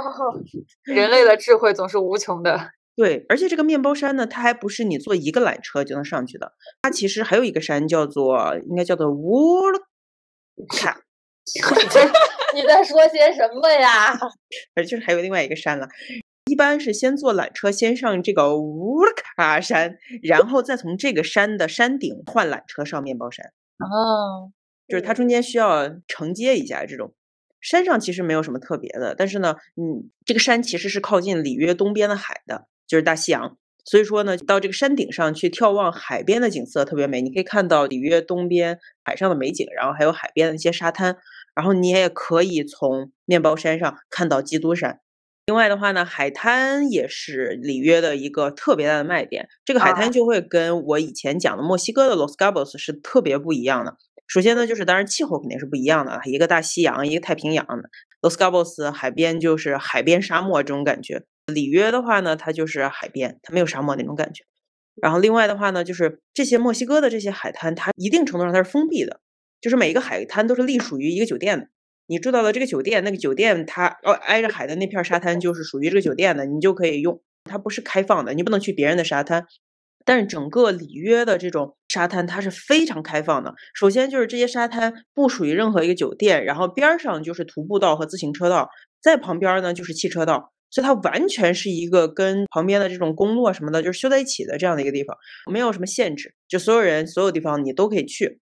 [0.84, 2.72] 人类的智慧总是无穷的。
[2.96, 9.62] 对，而且这个面包山呢，它还不是你坐一个缆车就能上去的，它其实还有一个山叫做，应该叫做乌
[10.68, 11.00] 卡，
[12.54, 14.18] 你在说些什么呀？
[14.74, 15.88] 而就是还有另外一个山了。
[16.60, 23.46] 一般是先坐缆车，先上这个乌卡山，然后再从这个山的山顶换缆车上面包山。
[23.78, 24.52] 哦，
[24.86, 27.14] 就是它中间需要承接一下这种。
[27.62, 33.56] 山上其实没有什么特别的，但是呢，嗯，这个山其实是靠近里约东边的海的，就是大西洋。
[33.86, 41.16] 所以说呢，到这个山顶上去眺望海边的景色特别美，你可以看到里约东边海上的美景，然后还有海边的一些沙滩，
[41.54, 45.00] 然后你也可以从面包山上看到基督山。
[45.46, 49.48] 另外的话呢，海滩也是里约的一个特别大的卖点。
[49.64, 53.96] 这个海滩就会跟我以前讲的墨西哥的 Los Cabos 是特别不一样的。
[54.28, 57.90] 首先呢，就是当然气候肯定是不一样的，一个大西洋，一个太平洋的。
[58.22, 64.44] Los Cabos 海边就是海边沙漠这种感觉，里约的话呢，它就是海边，它没有沙漠那种感觉。
[65.02, 69.20] 然后另外的话呢，就是这些墨西哥的这些海滩，它一定程度上它是封闭的，
[69.60, 71.66] 就是每一个海滩都是隶属于一个酒店的。
[72.10, 79.46] 你住到了这个酒店，那个酒店它哦挨着海的那片沙滩就是属于这个酒店的，你就可以用，它不是开放的，你不能去别人的沙滩。
[80.04, 83.54] 但是整个里约的这种沙滩，它是非常开放的。
[83.74, 88.68] 首先就是这些沙滩不属于任何一个酒店，然后边儿上就是徒步道和自行车道，
[89.00, 95.16] 在旁边呢就是汽车道，所以它完全是一个跟旁边的这种公路啊什么的，就是修在一起的这样的一个地方，
[95.48, 98.40] 没有什么限制，就所有人所有地方你都可以去。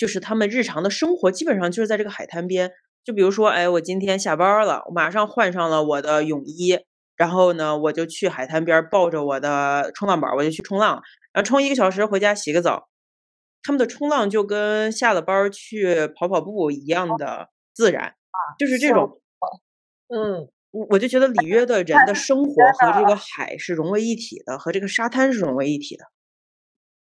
[0.00, 2.72] 就是他们日常的生活基本上就是在这个海滩边。
[3.04, 6.78] 就比如说，哎，我今天下班了，我马上换上了我的泳衣。
[7.16, 11.02] 然后呢，我就去海滩边抱着我的冲浪板，我就去冲浪，
[11.34, 12.88] 然后冲一个小时，回家洗个澡。
[13.62, 18.14] 他们的冲浪就跟下了班去跑跑步一样的自然，
[18.58, 19.20] 就是这种。
[20.08, 26.04] 嗯，我我就觉得里约的人的生活和这个海是融为一体的，和这个沙滩是融为一体的。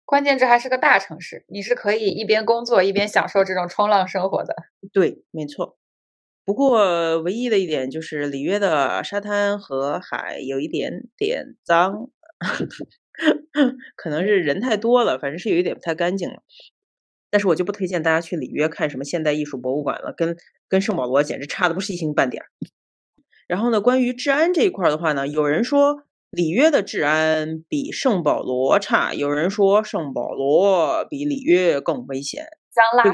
[0.06, 4.56] 关键这还是个大城市，你是可以一边工作一边享受这种冲浪生活的。
[4.94, 5.78] 对，没错。
[6.46, 12.12] 不过，唯一的一点就是里约的沙滩和海有一点点脏，
[13.96, 16.44] 可能是人太多了，反正是有一点不太干净了。
[17.32, 20.38] 但是我就不推荐大家去里约看什么现代艺术博物馆了，跟
[20.70, 22.48] 跟圣保罗简直差的不是一星半点儿。
[23.48, 32.46] 然后呢，关于治安这一块的话呢，有人说里约的治安比圣保罗差，有人说圣保罗比里约更危险。
[32.74, 33.14] 香辣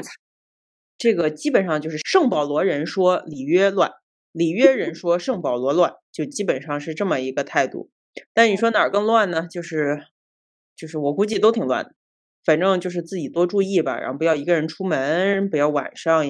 [0.98, 3.90] 这个基本上就是圣保罗人说里约乱，
[4.32, 7.90] 里约人说圣保罗乱，就基本上是这么一个态度。
[8.34, 9.46] 但你说哪儿更乱呢？
[9.50, 10.04] 就是
[10.76, 11.94] 就是我估计都挺乱的，
[12.44, 16.24] 反正就是自己多注意吧，然后不要一个人出门，不要晚上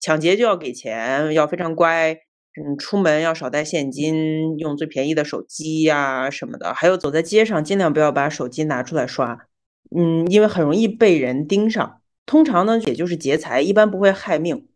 [0.00, 2.16] 抢劫就要给钱，要非常乖。
[2.58, 6.72] 嗯，出门要少带现金，用最便宜的手机呀什么的。
[6.72, 9.46] 还有走在街上，尽量不要把手机拿出来刷，
[9.94, 12.00] 嗯，因为很容易被人盯上。
[12.24, 14.66] 通常呢，也就是劫财，一般不会害命。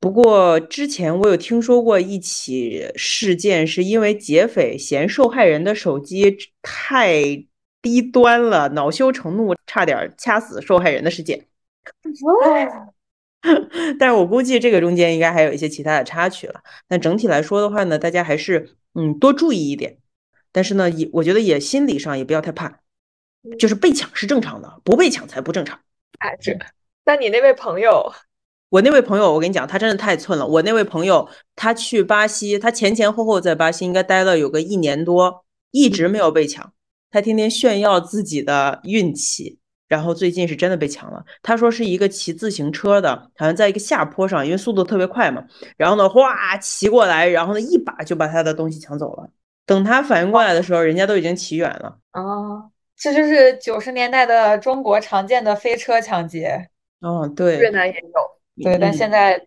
[0.00, 7.46] 不过之前我有听说过一起事件，是因为劫匪嫌受害人的手机太
[7.80, 11.46] 低端了，恼羞成怒，差点掐死受害人的事件。
[13.98, 16.60] 但是我估计这个中间应该还有一些其他的插曲了。
[16.88, 19.98] 但整体来说的话呢，大家还是嗯多注意一点。
[20.52, 22.80] 但是呢，也我觉得也心理上也不要太怕，
[23.58, 25.80] 就是被抢是正常的，不被抢才不正常。
[26.18, 26.56] 哎，这。
[27.04, 28.12] 那你那位朋友，
[28.70, 30.46] 我那位朋友，我跟你讲，他真的太寸了。
[30.46, 36.72] 我那位朋友，他去巴西，他前前后后在巴西应该待了有个一年多，一直没有被抢。
[37.10, 39.58] 他天天炫耀自己的运气，
[39.94, 41.24] 然后最近是真的被抢了。
[41.40, 45.44] 他说是一个骑自行车的，好像在一个下坡上，因为速度特别快嘛，
[45.76, 49.30] 然后呢，哗骑过来，然后呢一把就把他的东西抢走了。
[49.64, 51.96] 等他反应过来的时候，人家都已经骑远了。
[52.12, 56.68] 哦，这就是九十年代的中国常见的飞车抢劫。
[57.00, 59.40] 哦，对，越南也有，对，但现在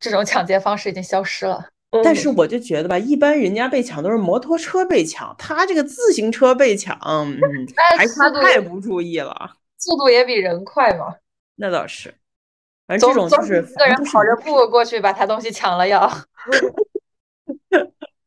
[0.00, 1.64] 这种抢劫方式已经消失了。
[2.02, 7.38] 但是我就觉得吧，一般人家被抢都是摩托车被抢，他这个自行车被抢，嗯，
[7.98, 9.34] 还是他太不注意了。
[9.82, 11.16] 速度也比人快嘛。
[11.56, 12.14] 那倒是，
[12.86, 16.08] 反正这种就是一个人跑着步过去把他东西抢了要。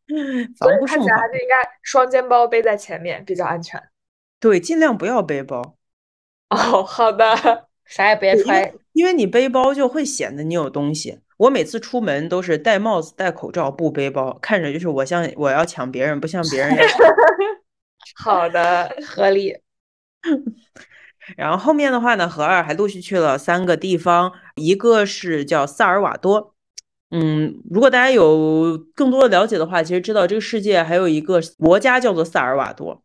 [0.08, 0.88] 所以防不胜防。
[0.88, 3.82] 看起来还是应该双肩包背在前面比较安全。
[4.40, 5.76] 对，尽量不要背包，
[6.52, 8.74] 哦，好的，啥也别揣。
[8.94, 11.22] 因为你背包就会显得你有东西。
[11.38, 16.78] 我每次出门都是戴帽子、戴口罩，不背包，看着就是我像我要抢别人，不像别人。
[18.16, 19.58] 好的，合理。
[21.38, 26.54] 然后后面的话呢，何二还陆续去了三个地方，一个是叫萨尔瓦多。
[27.12, 33.02] 嗯，如果大家有更多的了解的话，其实知道这个世界还有一个国家叫做萨尔瓦多，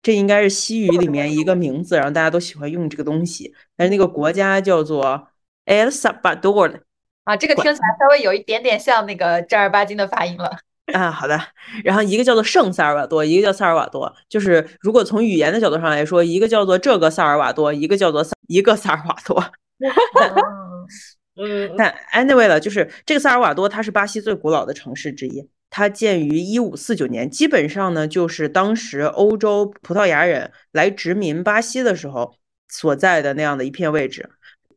[0.00, 3.54] 这应该是西语里面一个名字，然后大家都喜欢用这个东西。
[3.76, 5.28] 但是那个国家叫做
[5.66, 6.80] El Salvador
[7.24, 10.58] 啊，这个听起来稍微有一点点像那个正儿八经的发音了。
[10.86, 11.40] 啊，好的。
[11.84, 14.12] 然后一个叫做圣萨尔瓦多，一个叫萨尔瓦多。
[14.28, 19.42] 就是如果从语言的角度上来说，一个叫做这个萨尔瓦多，一个叫做萨一个萨尔瓦多。
[21.40, 25.48] 嗯，但 anyway 了，就是这个萨尔瓦多，它是巴西最古老的城市之一。
[25.70, 32.36] 它建于一五四九年，基本上呢就是当时欧洲葡萄牙人来殖民巴西的时候
[32.68, 34.28] 所在的那样的一片位置。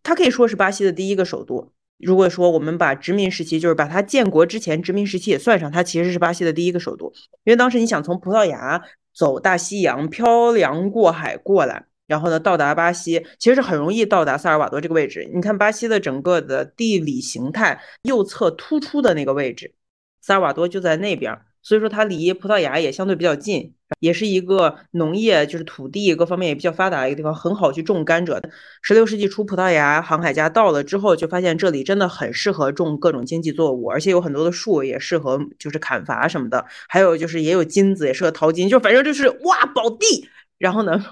[0.01, 1.73] 它可以说是巴西的第一个首都。
[1.97, 7.11] 如果说我们把殖民时期，就是把它建国之前殖民时期也算上，它其实是巴西的第一个首都。
[7.43, 8.81] 因为当时你想从葡萄牙
[9.13, 11.85] 走大西洋，漂洋过海过来。
[12.07, 15.27] 然后呢，到达巴西其实是很容易到达萨尔瓦多这个位置。
[15.33, 19.73] 你看巴西的整个的地理形态，右侧突出的那个位置，
[20.21, 28.41] 萨尔瓦多就在那边，所以说它离葡萄牙也相对比较近，也是一个农业就是土地各方面也比较发达的一个地方，很好去种甘蔗。
[28.81, 40.29] 十六世纪初，葡萄牙航海家到了之后，就发现这里真的很适合种各种经济作物，而且有很多的树也适合就是砍伐什么的，还有就是也有金子，也适合淘金，就反正就是哇宝地。
[40.57, 41.03] 然后呢？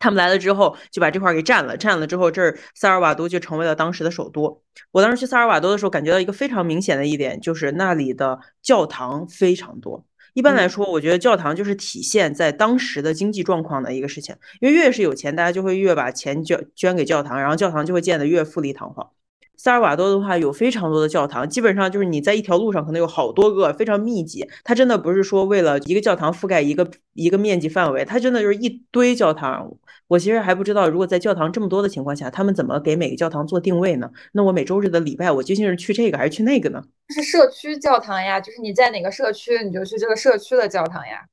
[0.00, 1.78] 他们来了之后，就把这块给占了。
[1.78, 4.62] 占了之后，这儿萨尔瓦多就成为了当时的首都。
[4.90, 10.04] 我当时去萨尔瓦多的时候，感觉到一个非常明显的一点，就是那里的教堂非常多。
[10.34, 19.10] 一般来说，我觉得教堂就是体现在当时的经济状况的一个事情，因为越是有钱，大家就会越把钱捐捐给教堂，然后教堂就会建得越富丽堂皇。
[19.56, 24.46] 萨尔瓦多的话有非常多的教堂，基本上就是你在一条路上可能有好多个，非常密集。
[24.62, 29.70] 它真的不是说为了一个教堂覆盖一个一个面积范围，它真的就是一堆教堂。
[30.06, 34.10] 我其实还不知道，如果在教堂这么多的情况下，他们怎么给每个教堂做定位呢？
[34.32, 36.82] 那我每周日的礼拜，我究竟是去这个还是去那个呢？
[37.08, 41.24] 是社区教堂呀，就是你在哪个社区，你就去这个社区的教堂呀。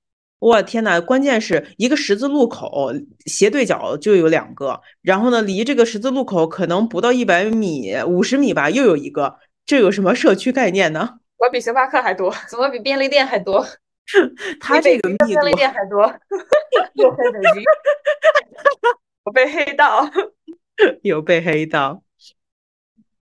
[0.41, 2.91] 我天呐，关键是一个十字路口
[3.27, 11.19] 斜对角就有两个，然后呢，离这个十字路口可能不到一百米、五十米吧，又有一个，这有什么社区概念呢？
[11.37, 13.63] 我比星巴克还多，怎么比便利店还多？
[14.59, 16.11] 他这个密度，便利店还多，
[16.93, 17.63] 又黑北京，
[19.25, 20.09] 我被黑到，
[21.03, 22.01] 有被黑到。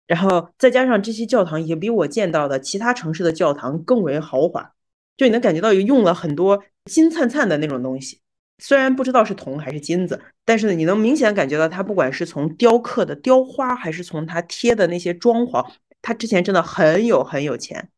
[0.07, 4.73] 然后再加上这些教堂也比我见到的其他城市的教堂更为豪华，
[5.19, 8.21] 就你能感觉到用了很多金灿灿的那种东西，
[8.59, 15.69] 虽然不知道是铜还是金子，但是呢，你能明显感觉到它不管是从雕刻的雕花，还是从它贴的那些装潢，
[16.01, 17.91] 它之前真的很有很有钱。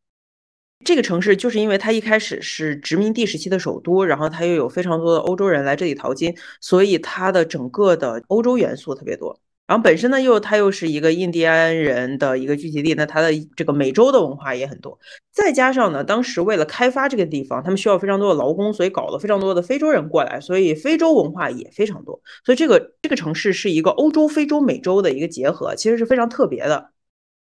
[0.83, 9.39] 这个城市就是因为它一开始是殖民地时期的首都，然后它又有非常多的欧洲人来这里淘金，所以它的整个的欧洲元素特别多。
[9.71, 14.99] 然后本身呢，又它又是一个印第安人的一个聚集地，那它的这个美洲的文化也很多。
[15.33, 22.21] 再加上呢，当时为了开发这个地方，他们需要非常多的劳工，所以搞了非常多的非洲人过来，所以非洲文化也非常多。
[22.45, 26.91] 所以这个这个城市是一个欧洲、非洲、美洲的一个结合，其实是非常特别的。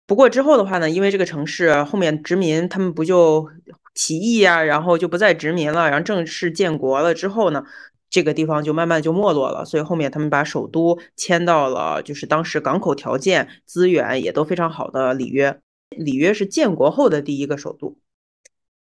[0.07, 3.49] 不过之后的话呢，因为这个城市后面殖民，他们不就
[3.95, 7.65] 起义呀，然后就不再殖民了，然后正式建国了之后呢，
[8.13, 9.65] 这个地方就慢慢就没落了。
[9.65, 15.59] 所以后面他们把首都迁到了就是当时港口条件、资源也都非常好的里约。
[15.89, 17.97] 里约是建国后的第一个首都。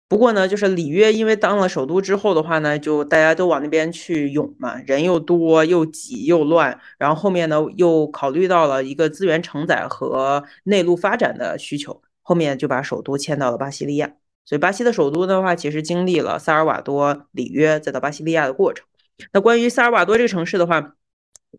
[0.09, 14.13] 不过呢，就是里约因为当了首都之后的话呢，就大家都往那边去涌嘛，人又多又挤又乱，然后后面呢又考虑到了一个资源承载和内陆发展的需求，后面就把首都迁到了巴西利亚。
[14.45, 18.87] 所以巴西的首都的话，其实经历了萨尔瓦多、里约再到巴西利亚的过程。
[19.33, 20.95] 那关于萨尔瓦多这个城市的话，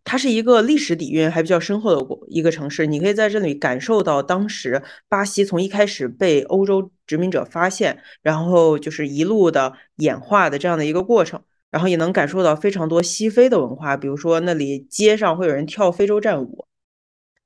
[0.04, 11.42] 它是一个历史底蕴还比较深厚的一个城市，你可以在这里感受到当时巴西从一开始被欧洲殖民者发现，然后就是一路的演化的这样的一个过程，
[11.72, 16.68] 然后也能感受到非常多西非的文化，比如说那里街上会有人跳非洲战舞，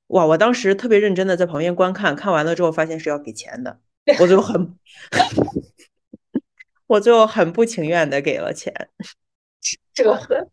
[0.08, 0.26] 哇！
[0.26, 3.80] 我当时特别认真的在旁边观看，看完了之后发现是要给钱的，
[4.20, 4.76] 我就很，
[6.86, 8.74] 我就很不情愿的给了钱，
[9.94, 10.04] 这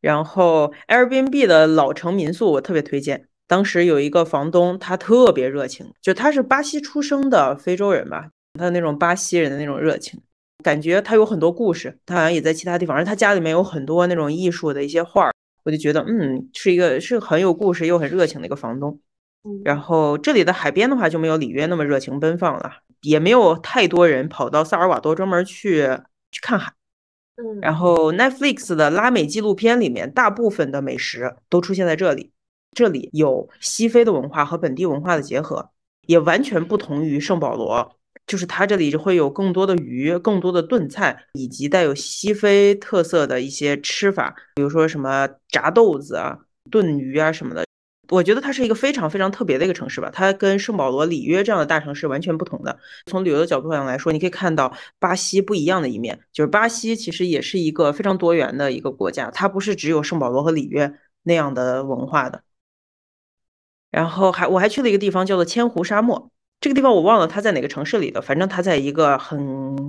[0.00, 3.28] 然后 Airbnb 的老城民宿我特别推荐。
[3.46, 10.20] 当时有一个房东，他特别热情，就他是巴西出生的非洲人吧，他那种巴西人的那种热情，
[10.62, 15.32] 感觉他有很多故事，他好像也在其他地方，而他家里面有很多那种艺术的一些画儿，
[15.64, 18.98] 我就觉得嗯，是一个是很有故事又很热情的一个房东。
[19.62, 25.86] 然后这里的海边的话就没有里约那么热情奔放了，也没有太多人跑到萨尔瓦多专门去
[26.30, 26.72] 去看海。
[27.36, 32.32] 嗯，然后 Netflix 的拉美纪录片里面，大部分的美食都出现在这里。
[32.72, 35.70] 这里有西非的文化和本地文化的结合，
[36.06, 37.96] 也完全不同于圣保罗。
[38.26, 46.38] 就是它这里就会有更多的鱼、更多的炖菜，以及带有西非特色的一些吃法，比如说什么炸豆子啊、
[46.70, 47.64] 炖鱼啊什么的。
[48.08, 52.78] 我觉得它是一个非常非常特别的一个城市吧，它跟圣保罗、里约这样的大城市完全不同的。
[53.06, 62.42] 从旅游的角度上来说，你可以看到巴西不一样的一面，就是巴西其实也是一个非常多元的一个国家，它不是只有圣保罗和里约那样的文化的。
[63.90, 66.30] 然后还我还去了一个地方叫做千湖沙漠，
[66.64, 69.38] 这个地方我忘了它在哪个城市里的，反正它在一个很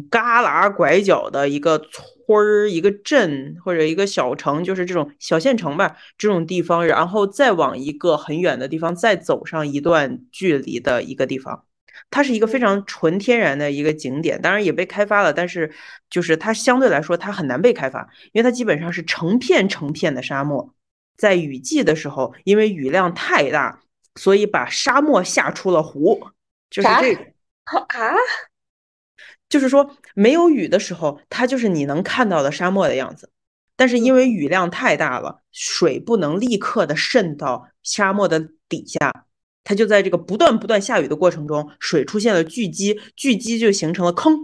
[0.10, 11.64] 旮旯拐角的一个村儿、一个镇或者一个小城，就是这种小县城吧，这种地方，然后再往一个很远的地方再走上一段距离的一个地方，
[12.12, 15.72] 它是一个非常纯天然的一个景点，当然也被开发了，但是
[16.10, 18.02] 就是它相对来说它很难被开发，
[18.34, 20.74] 因为它基本上是成片成片的沙漠，
[21.16, 23.80] 在雨季的时候，因为雨量太大。
[24.18, 26.28] 所以把沙漠下出了湖，
[26.76, 27.24] 就是这个
[27.88, 28.14] 啊，
[29.48, 33.32] 就是说没有雨的时候，它就是你能看到的沙漠的样子。
[33.78, 39.26] 但是因为雨量太大了，水不能立刻的渗到沙漠的底下，
[39.64, 44.36] 它就在这个不断不断下雨的过程中，水出现了聚集，聚集就形成了坑，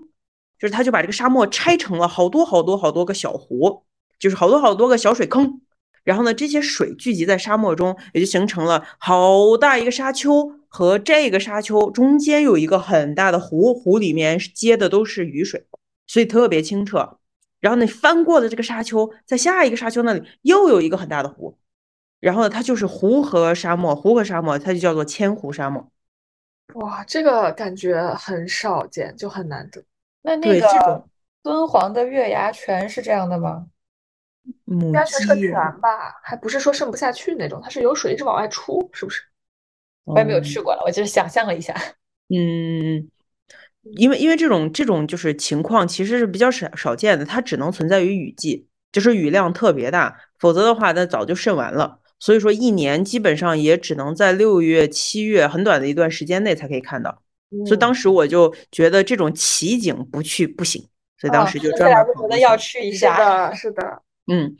[0.58, 3.84] 就是它就把这个沙漠拆成了好多好多好多个小湖，
[4.18, 5.60] 就是好多好多个小水坑。
[6.04, 15.68] 然后呢，这些水聚集在沙漠中，也就形成了好大一个沙丘，和这个沙丘中间有一个很大的湖，湖里面接的都是雨水，
[16.08, 17.18] 所以特别清澈。
[17.60, 21.58] 然后呢，翻过了这个沙丘，在下一个沙丘那里又有一个很大的湖，
[22.22, 25.92] 然后呢，它就是湖和沙漠，湖和沙漠，它就叫做千湖沙漠。
[26.76, 29.84] 哇，这个感觉很少见，就很难得。
[30.22, 31.06] 那那个
[31.44, 33.68] 敦煌的月牙泉是这样的吗？
[34.64, 39.22] 母鸭泉是个泉吧，还不是说渗不下去那种，它是有水一直往外出，是不是？
[40.06, 41.76] 我也没有去过了，我就是想象了一下。
[42.34, 43.08] 嗯，
[43.98, 52.00] 因为因为这种这种就是情况其实是比较少少见的，它只能存在于雨季，就是雨量特别大，否则的话它早就渗完了。
[52.20, 57.22] 所以说一年基本上也只能在六月、七月很短的一段时间内才可以看到。
[57.66, 60.88] 所以当时我就觉得这种奇景不去不行，
[61.20, 63.18] 所以当时就哦专门跑过就觉得要去一下。
[63.18, 64.02] 的，是的。
[64.32, 64.56] 嗯，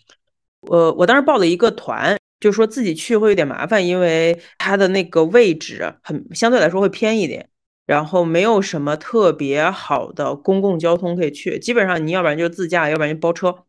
[0.62, 7.48] 我我当时报了一个团，就说自己去会有点麻烦，因为它的那个位置很相对来说会偏一点，
[7.86, 13.64] 然后没有什么特别好的公共交通可以去，基本上你要不然就自驾，要不然就包车。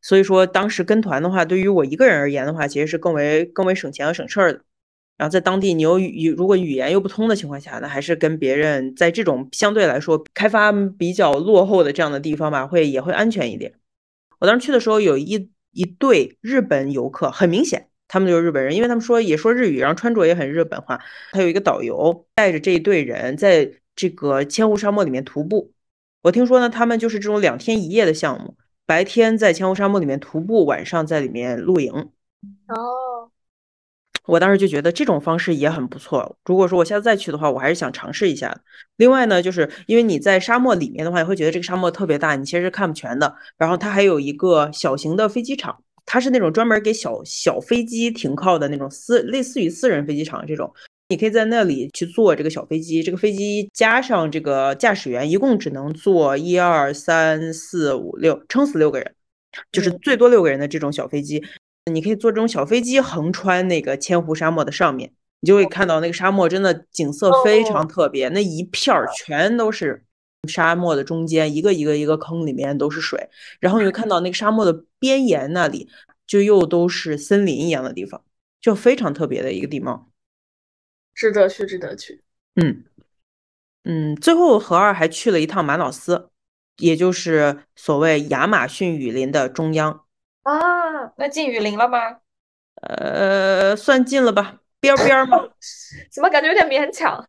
[0.00, 4.60] 所以说当时跟团的话，对于我一个人而言的话，其实是更为更为省钱和省事儿的。
[5.16, 13.74] 然后在当地你有语如果语言又不通的情况下，那还是跟别人在这种相对来说开发比较落后的这样的地方吧，会也会安全一点。
[14.38, 20.98] 我当时去的时候，有一一对日本游客，很明显他们就是日本人，因为他们说也说日语，然后穿着也很日本化。
[21.32, 25.72] 他有一个导游带着这一队人在这个千湖沙漠里面徒步。
[26.22, 28.56] 我听说呢，他们就是这种两天一夜的项目，
[28.86, 31.92] 白天在千湖沙漠里面徒步，晚上在里面露营。
[32.68, 33.30] 哦，
[34.26, 36.36] 我当时就觉得这种方式也很不错。
[36.44, 38.60] 如果说我下次再去的话，我还是想尝试一下的。
[38.96, 43.36] 另外呢，就是因为你在沙漠里面的话，你会觉得这个沙漠特别大，你其实是看不全的。
[43.56, 50.72] 然后它还有一个小型的飞机场，它是那种专门给小小飞机停靠的那种私，类似于私人飞机场这种。
[51.10, 59.14] 你可以在那里去坐这个小飞机，这个飞机加上这个驾驶员，一共只能坐一二三四五六，撑死六个人，
[59.70, 61.44] 就是最多六个人的这种小飞机。
[61.92, 70.04] 你可以坐这种小飞机横穿那个千湖沙漠的上面，你就会看到那个沙漠真的景色非常特别，那一片儿全都是
[70.48, 73.28] 沙漠的中间，一个一个一个坑里面都是水，
[73.60, 75.88] 然后你会看到那个沙漠的边沿那里
[76.26, 78.24] 就又都是森林一样的地方，
[78.60, 80.10] 就非常特别的一个地貌。
[81.14, 82.22] 值得去，值得去。
[82.54, 82.84] 嗯
[83.84, 86.30] 嗯，最后何二还去了一趟马瑙斯，
[86.78, 90.04] 也就是所谓亚马逊雨林的中央。
[90.42, 92.18] 啊，那进雨林了吗？
[92.82, 95.38] 呃，算进了吧，边边儿嘛。
[96.12, 97.26] 怎么感觉有点勉强？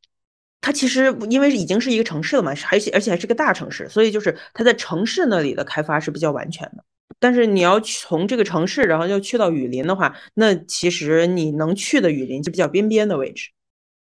[0.61, 6.83] 它其实因为已经是一个城市了嘛，而且而且还是个大城市，所以就是它在城市那里的开发是比较完全的。
[7.19, 13.49] 但是你要从这个城市，然后要去到雨林的话，那其实你能去的雨林就比较边边的位置。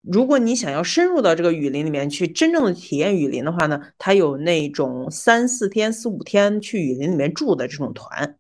[0.02, 8.38] 如果你想要深入到这个雨林里面去，真正的体验雨林的话呢，它有那种三四天、四五天去雨林里面住的这种团。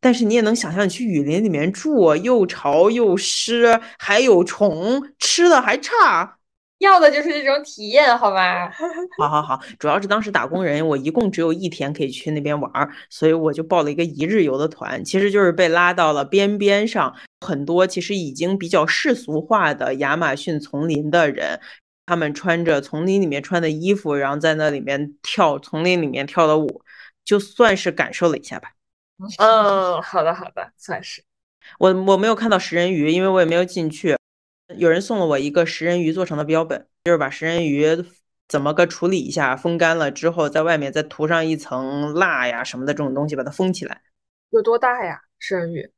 [0.00, 6.37] 但是你也能想象，你去雨林里面住，又潮又湿，还有虫，吃的还差。
[6.78, 8.70] 要的就是这种体验，好吧？
[9.18, 21.60] 好好好，主要是当时打工人，我一共只有一天可以去那边玩儿，所以我就报了一个一日游的团，其实就是被拉到了边边上，很多其实已经比较世俗化的亚马逊丛林的人，
[22.06, 26.82] 他们穿着丛林里面穿的衣服，然后在那里面跳丛林里面跳的舞，
[27.24, 28.70] 就算是感受了一下吧。
[29.38, 31.24] 嗯，好的好的，算是。
[31.78, 34.16] 我我没有看到食人鱼，因为我也没有进去。
[34.76, 38.04] 有人送了我一个食人鱼做成的标本，就是把食人鱼
[38.48, 44.02] 怎么个处理一下，风干了之后，在外面再涂上一层蜡呀什么的这种东西，把它封起来。
[44.50, 45.20] 有多大呀？
[45.38, 45.90] 食人鱼？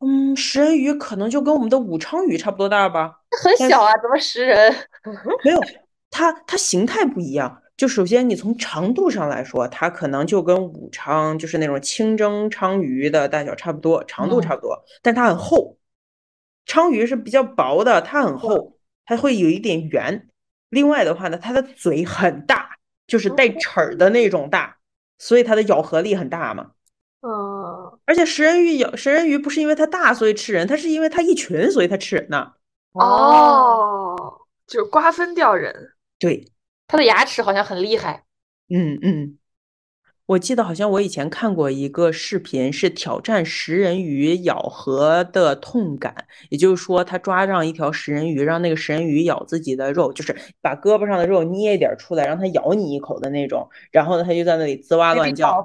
[0.00, 3.20] 嗯，食人鱼可能就跟我们的武昌鱼差不多大吧。
[3.42, 4.74] 很小啊，怎么食人？
[5.44, 5.60] 没有，
[6.10, 7.62] 它它形态不一样。
[7.76, 15.76] 就首先你从长度上来说，它可能就跟武昌就是那种清蒸鲳鱼的大小差不多，长度差不多，但它很厚。
[16.66, 20.28] 鲳鱼是比较薄的，它很厚，它会有一点圆。
[20.70, 24.78] 另外的话呢，它的嘴很大，就是带齿儿的那种大，
[25.18, 26.70] 所以它的咬合力很大嘛。
[27.20, 32.52] 嗯，而且食人鱼咬食人鱼不是因为它大所以吃人，它是因为它一群所以它吃人呢。
[32.92, 34.16] 哦，
[34.66, 35.92] 就是瓜分掉人。
[36.18, 36.50] 对，
[36.86, 38.24] 它的牙齿好像很厉害。
[38.68, 39.38] 嗯嗯。
[40.26, 46.14] 我记得好像我以前看过一个视频，是挑战食人鱼咬合的痛感，
[46.48, 53.68] 也就是说，他抓上一条食人鱼，让那个食人鱼咬自己的肉，就是把胳膊上的肉捏一点出来，让它咬你一口的那种。
[53.90, 55.62] 然后呢，他就在那里滋哇乱叫，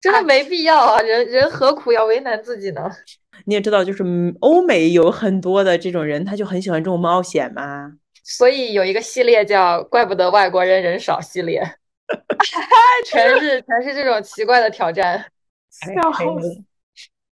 [0.00, 1.00] 真的没必要啊！
[1.00, 2.90] 人人何苦要为难自己呢？
[3.46, 4.04] 你也知道，就是
[4.40, 7.92] 欧美有很多的这种人，他就很喜欢这种冒险嘛。
[8.22, 11.62] 所以有一个系列叫《怪不得外国人人少》系列。
[13.06, 15.18] 全是全是这种奇怪的挑战，
[15.70, 16.64] 笑死！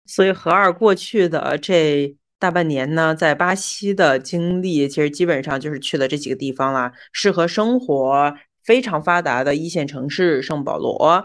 [0.06, 6.92] 所以何二过去的这大半年呢，在巴西的经历，其实基本上就是去了这几个地方啦。
[7.12, 11.24] 适合生活非常发达的一线城市圣保罗，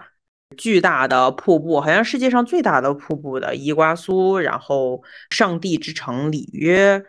[0.57, 7.03] 巨大的瀑布，好像世界上最大的瀑布的伊瓜苏，然后上帝之城里约，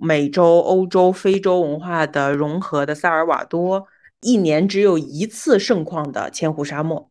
[0.00, 3.86] 美洲、欧洲、非洲文化的融合的萨尔瓦多。
[4.20, 7.10] 一年只有一次盛况的千湖沙漠，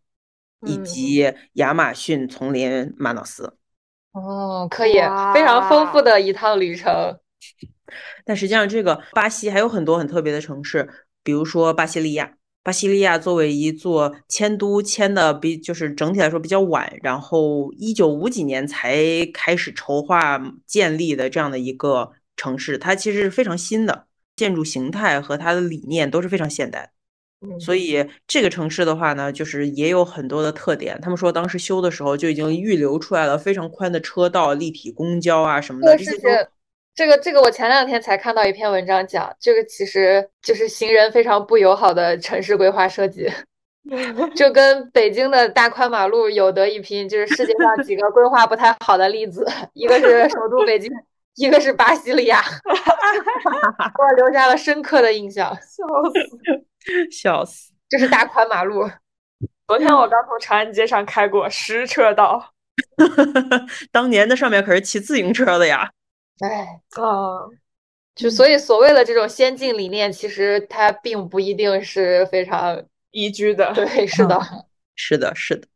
[0.66, 3.58] 以及亚马逊丛林马瑙斯。
[4.12, 4.94] 哦，可以，
[5.34, 7.20] 非常丰富的一趟旅程。
[8.26, 10.90] 但实际上，这个巴西还有很多很特别的城市，
[11.24, 12.34] 比如说巴西利亚。
[12.64, 26.92] 巴西利亚作为一座迁都迁的比，就是整体来说比较晚，然后一九五几年才开始筹划建立的这样的一个城市，它其实是非常新的，建筑形态和它的理念都是非常现代。
[27.60, 31.00] 所以这个城市的话呢，就是也有很多的特点。
[31.02, 35.96] 他们说当时修的时候就已经预留出来了非常宽的车道、立体公交啊什么的。
[35.96, 36.48] 这些，
[36.96, 43.32] 这个这个我前两天才看到一篇文章讲，这个其实就是行人非常不友好的城市规划设计，
[44.36, 50.92] 就跟北京的大宽马路有得一拼，就是世界上几个规划不太好的例子，一个是首都北京，
[51.36, 56.66] 一个是巴西利亚 给我留下了深刻的印象，笑死。
[57.12, 57.74] 笑死！
[57.90, 58.90] 这是大宽马路。
[59.68, 62.54] 昨天我刚从长安街上开过十车道，
[63.92, 65.92] 当年那上面可是骑自行车的呀。
[66.40, 67.48] 哎， 啊，
[68.16, 72.82] 就所以所谓的这种先进理念，其实它并不一定是非常
[73.12, 73.74] 宜居的。
[73.74, 74.40] 对，是的，
[74.96, 75.68] 是的，是的。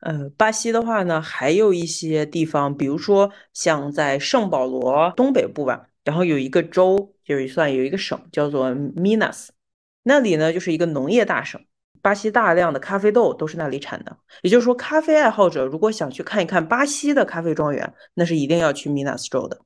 [0.00, 9.48] 呃，巴西的话呢，还有一些地方，比如说像在圣保罗东北部吧，然后有一个州，就是算有一个省叫做 Minas。
[10.02, 11.60] 那里呢，就是一个农业大省，
[12.00, 14.16] 巴西大量的咖啡豆都是那里产的。
[14.42, 19.58] 也就是说，咖啡爱好者如果想去看一看巴西的咖啡庄园，那是一定要去米纳斯州的。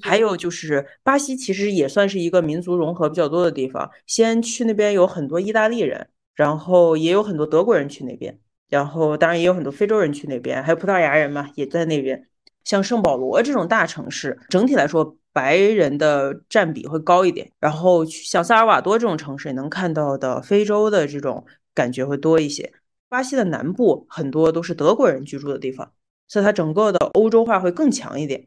[0.00, 3.90] 还有就是，巴西其实也算是一个民族融合比较多的地方。
[4.06, 8.38] 先去那边有很多意大利人，然后也有很多德国人去那边，
[8.70, 12.26] 然后当然也有很多非洲人去那边，还有葡萄牙人嘛，也在那边。
[12.64, 15.16] 像圣保罗这种大城市，整体来说。
[15.34, 21.44] 白人的占比会高一点，然后像萨尔瓦多这种城市，能看到的非洲的这种
[21.74, 22.72] 感觉会多一些。
[23.08, 25.90] 巴西的南部很多都是德国人居住的地方，
[26.28, 28.46] 所以它整个的欧洲化会更强一点。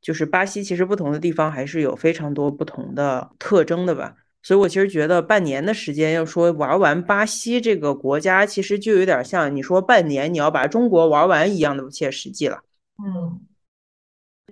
[0.00, 4.14] 就是巴西其实不同的地方还是有非常多不同的特征的吧。
[4.40, 12.62] 所以我其实觉得半年的时间要说玩完巴西这个国家，其实就有点像你说半年你要把中国玩完一样的不切实际了。
[13.04, 13.40] 嗯。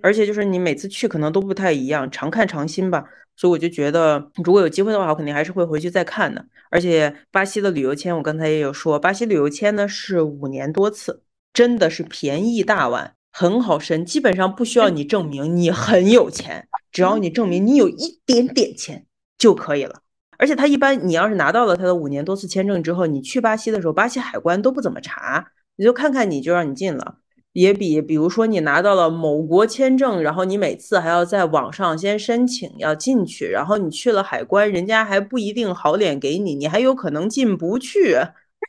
[0.01, 3.03] 而且就是你每次去可能都不太一样，常看常新吧。
[3.35, 6.45] 所以我就觉得，如果有机会的话，我肯定还是会回去再看的。
[6.69, 11.23] 而且巴西的旅游签，我刚才也有说，巴西旅游签呢是五年多次，
[11.53, 19.05] 真的是便宜大碗，很好申，基本上不需要你证明你很有钱，只要你证明你有一点点钱
[19.37, 20.01] 就可以了。
[20.37, 27.19] 而且他一般，你要是拿到了他的五年多次签证之后，你去巴西的时候，巴西海关都不怎么查，你就看看你就让你进了。
[27.59, 38.15] 也比，比如说你拿到了某国签证，然后你每次还要在网上先申请要进去，然后你去了海关，人家还不一定好脸给你，你还有可能进不去。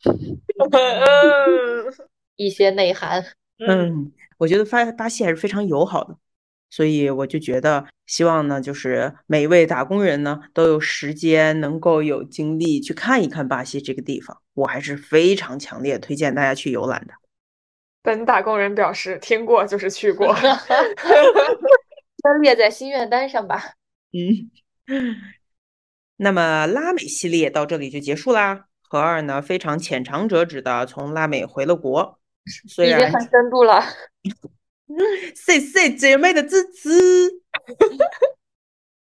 [2.35, 3.25] 一些内涵。
[3.65, 6.17] 嗯，我觉得巴巴西还是非常友好的，
[6.69, 17.15] 所以我就觉得希望呢，就是每一位打工人呢都有时间，能够有精力去看一看巴西这个地方，我还是非常强烈推荐大家去游览的。
[18.03, 23.75] 本打工人表示，听过就是去过，先列在心愿单上吧。
[24.13, 24.51] 嗯，
[26.17, 28.67] 那么拉美系列到这里就结束啦。
[28.83, 32.19] 何二呢，非常浅尝辄止的从拉美回了国，
[32.69, 33.85] 虽然已经很深度了。
[35.37, 36.91] 谢谢姐妹的支持。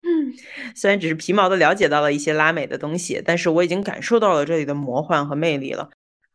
[0.04, 0.34] 嗯，
[0.76, 5.90] 虽然只是皮毛的了解到了一些拉美的东西，但是我已经感受到了这里的魔幻和魅力了。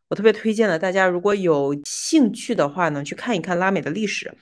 [0.09, 4.35] 我特别推荐的大家，如果有兴趣的话呢，去看一看拉美的历史。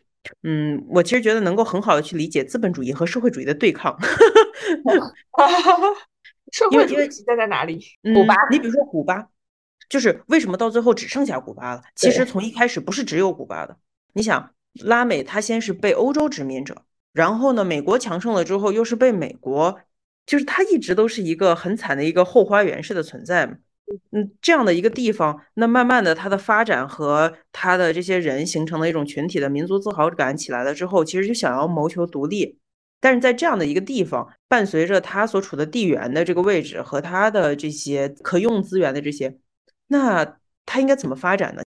[0.43, 3.97] 嗯，我其实觉得能够很好的去理解资本主义和社会主义的对抗。
[6.51, 7.81] 社会主义在在哪里？
[8.13, 8.35] 古巴。
[8.49, 9.27] 你比如说古巴，
[9.89, 11.81] 就是为什么到最后只剩下古巴了？
[11.95, 13.77] 其实从一开始不是只有古巴的。
[14.13, 14.51] 你想，
[14.81, 19.81] 拉美它先是被欧洲殖民者，然后呢，美国强盛了之后又是被美国，
[20.25, 23.55] 就是它一直都是一个很惨的一个后花园式的存在嘛。
[24.11, 32.59] 嗯，这样的一个地方，那慢慢的它的发展和它的这些人形成的一种群体的民族自豪感起来了之后，其实就想要谋求独立。
[32.99, 39.37] 但是在这样的一个地方，伴随着它所处的地缘的这个位置和它的这些可用资源的这些，
[39.87, 41.61] 那它应该怎么发展呢？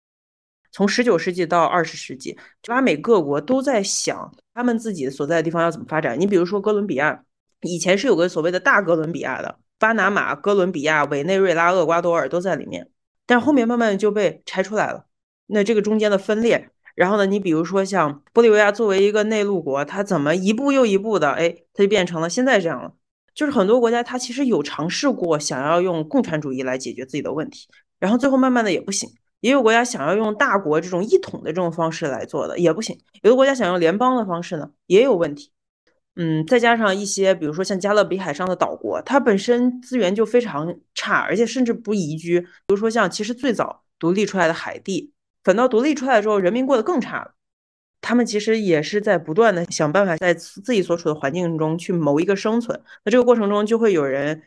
[0.72, 6.20] 从十九世纪到二十世纪，拉美各国都在想他们自己所在的地方要怎么发展。
[6.20, 7.24] 你比如说哥伦比亚，
[7.62, 9.58] 以前是有个所谓的大哥伦比亚的。
[9.80, 12.88] 巴拿马、哥伦比亚、委内瑞拉、厄瓜多尔都在里面，
[13.26, 15.06] 但后面慢慢就被拆出来了。
[15.46, 22.92] 那这个中间的分裂，然后呢，你比如说像玻利维亚作为一个内陆国，它怎么一步又一步的，哎，它就变成了现在这样了。
[23.34, 27.66] 就是很多国家它其实有尝试过想要用共产主义来解决自己的问题，
[27.98, 29.08] 然后最后慢慢的也不行。
[29.40, 32.98] 也有国家想要用大国这种一统的这种方式来做的，也不行。
[33.22, 35.50] 有的国家想用联邦的方式呢，也有问题。
[36.16, 42.40] 嗯，再加上一些，比如说像加勒比海上的岛国，它本身资源就非常差，而且甚至不宜居。
[42.40, 45.12] 比如说像其实最早独立出来的海地，
[45.44, 47.32] 反倒独立出来之后，人民过得更差了。
[48.02, 52.78] 他们其实也是在不断的想办法，在自己所处的环境中去谋一个生存。
[53.04, 54.42] 那这个过程中，就会有人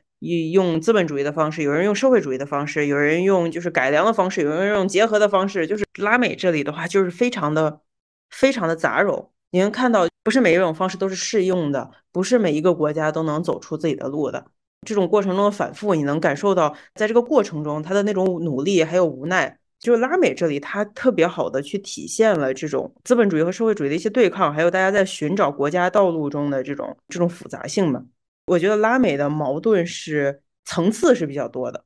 [0.51, 5.65] 用资本主义的方式，有人用社会主义的方式，有人用就是改良的方式，有人用结合的方式。
[5.65, 7.81] 就是拉美这里的话，就是非常的
[8.29, 9.29] 非常的杂糅。
[9.53, 14.43] 你能看到，不是每一种方式都是适用的，不是每一个国家都能走出自己的路的。
[14.81, 19.59] 这种过程中的反复，你能感受到，在这个过程中，他的那种努力还有无奈。
[19.77, 28.03] 就是拉美这里，它特别好的去体现了这种资本主义和社会主义的一些对抗，还有大家在寻找国家道路中的这种这种复杂性嘛。
[28.47, 31.85] 我觉得拉美的矛盾是层次是比较多的，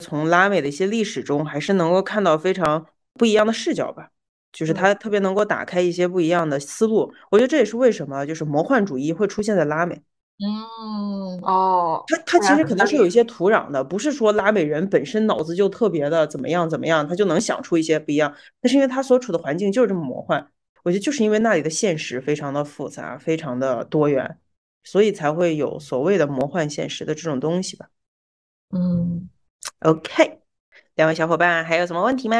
[0.00, 4.10] 从拉美的一些历史中，还是能够看到非常不一样的视角吧。
[4.56, 10.00] 就是他特别能够打开一些不一样的思路，我觉得这也是为什么就是魔幻主义会出现在拉美。
[10.38, 18.34] 嗯，哦，他他其实可能是有一些土壤的，不是说拉美人本身脑子就特别的怎么样怎么样，他就能想出一些不一样。
[18.62, 20.50] 那是因为他所处的环境就是这么魔幻。
[20.82, 24.38] 我觉得就是因为那里的现实非常的复杂，非常的多元，
[24.84, 27.88] 所以才会有所谓的魔幻现实的这种东西吧。
[28.70, 29.28] 嗯
[29.80, 30.38] ，OK，
[30.94, 32.36] 两位小伙伴还有什么问题吗？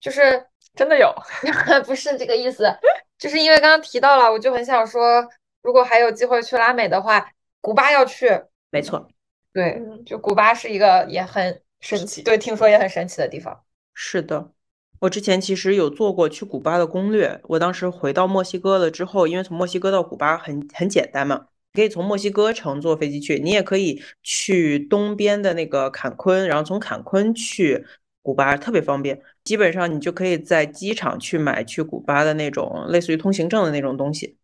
[0.00, 0.47] 就是。
[0.78, 1.12] 真的有，
[1.84, 2.72] 不是这个意思，
[3.18, 5.28] 就是因为刚刚提到了，我就很想说，
[5.60, 8.30] 如果还有机会去拉美的话，古巴要去。
[8.70, 9.08] 没错，
[9.52, 13.64] 对，就古巴是一个也很神奇，对，听说也很神奇的地方。
[13.92, 14.52] 是的，
[15.00, 17.40] 我之前其实有做过去古巴的攻略。
[17.48, 27.84] 我当时回到墨西哥了之后，因为从墨西哥到古巴很很简单嘛，可以从墨西哥城坐飞机去，你也可以去东边的那个坎昆，然后从坎昆去。
[28.28, 34.36] 古巴特别方便，基本上你就可以在机场去买去古巴的那种类似于通行证的那种东西。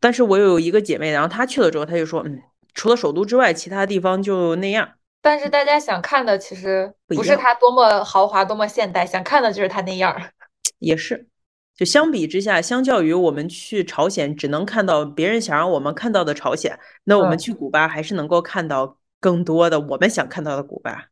[0.00, 2.42] 但是我有一个姐妹，然后她去了之后，她就说，嗯，
[2.74, 4.88] 除了首都之外，其他地方就那样。
[5.22, 10.20] 但是大家想看的其实不是它多么豪华、多么现代，想看的就是它那样。
[10.80, 11.28] 也是，
[11.76, 21.06] 就相比之下，相较于我们去朝鲜只能看到别人想让我们看到的朝鲜，那我们嗯去古巴还是能够看到更多的我们想看到的古巴。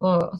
[0.00, 0.30] 嗯，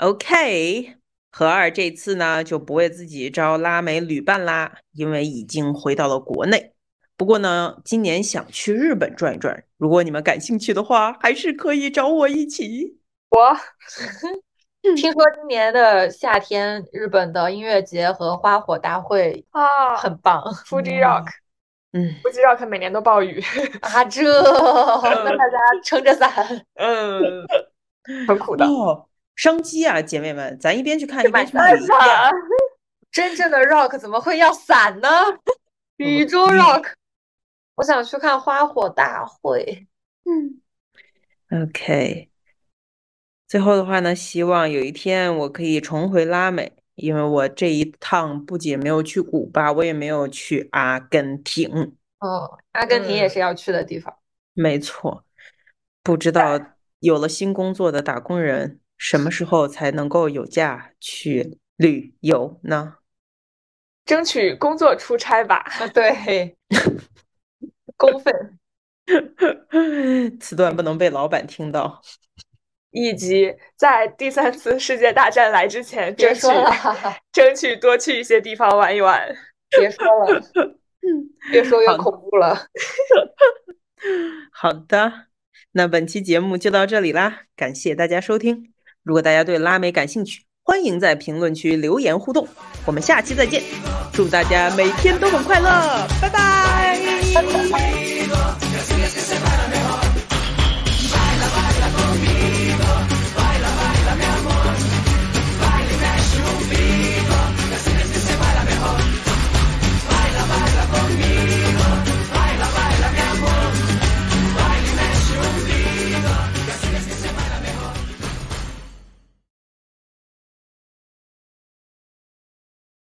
[0.00, 0.94] OK，
[1.30, 6.72] 何二这次呢就不为自己招拉美旅伴啦，因为已经回到了国内。
[7.18, 12.98] 不过呢，今年想去日本转一转，如果你们感兴趣的话，还是可以找我一起。
[13.28, 13.54] 我
[14.96, 21.26] 听说今年的夏天，日本的音乐节和花火大会啊很棒 Fuji Rock，
[21.92, 23.38] 嗯，Fuji Rock 每年都暴雨，
[23.82, 24.02] 啊！
[24.06, 26.32] 这那 大家撑着伞，
[26.80, 27.46] 嗯，
[28.26, 28.64] 很苦的。
[28.64, 31.72] 哦，商机啊，姐妹们，咱一边去看一边去买。
[33.10, 35.08] 真正的 rock 怎么会要伞呢？
[35.96, 36.92] 宇宙 rock，
[37.74, 39.86] 我想去看花火大会。
[40.24, 40.60] 嗯
[41.64, 42.28] ，OK。
[43.48, 51.96] 最后的话呢，希望有一天我可以重回拉美，因为我这一趟不仅没有去古巴，我也没有去阿根廷。
[52.20, 54.16] 哦，阿根廷也是要去的地方。
[54.52, 55.24] 没错，
[56.02, 56.60] 不知道
[57.00, 62.96] 有了新工作的打工人什么时候才能够有假去旅游呢？
[64.04, 65.56] 争取工作出差吧。
[65.56, 66.54] 啊，对，
[67.96, 68.58] 公愤。
[70.38, 72.02] 此段不能被老板听到。
[72.90, 76.70] 以及在第三次世界大战来之前，争取别说了，
[77.32, 79.34] 争取多去一些地方玩一玩。
[79.70, 80.42] 别说了，
[81.52, 82.66] 越说越恐怖了。
[84.52, 85.28] 好的，
[85.72, 88.74] 那本期节目就到这里啦，感谢大家收听。
[89.02, 92.46] 如果大家对拉美感兴趣，欢迎在评论区留言互动。
[92.84, 93.62] 我们下期再见，
[94.12, 97.00] 祝大家每天都很快乐，拜拜。
[97.34, 97.42] 拜
[99.42, 99.49] 拜